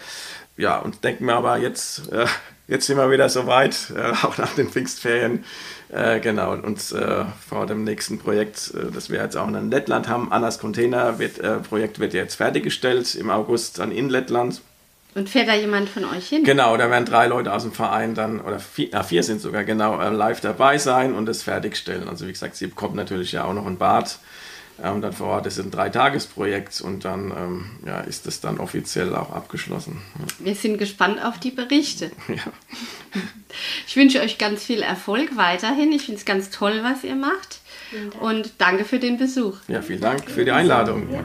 Ja, 0.57 0.79
und 0.79 1.05
denken 1.05 1.27
wir 1.27 1.35
aber 1.35 1.59
jetzt, 1.59 2.11
äh, 2.11 2.27
jetzt 2.67 2.87
sind 2.87 2.97
wir 2.97 3.11
wieder 3.11 3.29
soweit, 3.29 3.93
äh, 3.95 4.13
auch 4.27 4.39
nach 4.39 4.55
den 4.55 4.69
Pfingstferien, 4.69 5.45
äh, 5.91 6.19
genau, 6.21 6.53
und 6.53 6.93
äh, 6.93 7.25
vor 7.49 7.67
dem 7.67 7.85
nächsten 7.85 8.19
Projekt, 8.19 8.73
äh, 8.75 8.91
das 8.93 9.11
wir 9.11 9.23
jetzt 9.23 9.37
auch 9.37 9.47
in 9.47 9.71
Lettland 9.71 10.09
haben, 10.09 10.33
Annas 10.33 10.59
Container 10.59 11.19
wird, 11.19 11.39
äh, 11.39 11.59
Projekt 11.59 11.99
wird 11.99 12.15
jetzt 12.15 12.35
fertiggestellt 12.35 13.15
im 13.15 13.31
August 13.31 13.79
dann 13.79 13.93
in 13.93 14.09
Lettland. 14.09 14.63
Und 15.17 15.31
fährt 15.31 15.49
da 15.49 15.55
jemand 15.55 15.89
von 15.89 16.05
euch 16.05 16.29
hin? 16.29 16.45
Genau, 16.45 16.77
da 16.77 16.91
werden 16.91 17.07
drei 17.07 17.27
Leute 17.27 17.51
aus 17.51 17.63
dem 17.63 17.73
Verein 17.73 18.15
dann, 18.15 18.39
oder 18.39 18.59
vier, 18.59 18.91
na, 18.93 19.03
vier 19.03 19.23
sind 19.23 19.41
sogar 19.41 19.65
genau, 19.65 19.99
äh, 19.99 20.11
live 20.11 20.43
dabei 20.43 20.77
sein 20.77 21.15
und 21.15 21.25
das 21.25 21.43
fertigstellen. 21.43 22.07
Also 22.07 22.27
wie 22.27 22.33
gesagt, 22.33 22.55
sie 22.55 22.67
bekommt 22.67 22.97
natürlich 22.97 23.33
ja 23.33 23.45
auch 23.45 23.55
noch 23.55 23.67
ein 23.67 23.79
Bad 23.79 24.19
ähm, 24.83 25.01
dann 25.01 25.15
vor 25.15 25.29
Ort. 25.29 25.47
Das 25.47 25.57
ist 25.57 25.65
ein 25.65 25.71
Dreitagesprojekt 25.71 26.83
und 26.83 27.07
dann 27.07 27.31
ähm, 27.31 27.71
ja, 27.87 28.01
ist 28.01 28.27
das 28.27 28.43
dann 28.43 28.61
offiziell 28.61 29.17
auch 29.17 29.33
abgeschlossen. 29.33 30.03
Wir 30.39 30.55
sind 30.55 30.77
gespannt 30.77 31.25
auf 31.25 31.41
die 31.41 31.51
Berichte. 31.51 32.11
Ja. 32.29 32.43
Ich 33.87 33.97
wünsche 33.97 34.21
euch 34.21 34.37
ganz 34.37 34.65
viel 34.65 34.83
Erfolg 34.83 35.39
weiterhin. 35.39 35.91
Ich 35.93 36.03
finde 36.03 36.19
es 36.19 36.27
ganz 36.27 36.51
toll, 36.51 36.81
was 36.83 37.05
ihr 37.05 37.15
macht. 37.15 37.61
Und 38.21 38.53
danke 38.59 38.85
für 38.85 38.99
den 38.99 39.17
Besuch. 39.17 39.57
Ja, 39.69 39.81
vielen 39.81 40.03
Dank 40.03 40.29
für 40.29 40.45
die 40.45 40.51
Einladung. 40.51 41.11
Ja. 41.11 41.25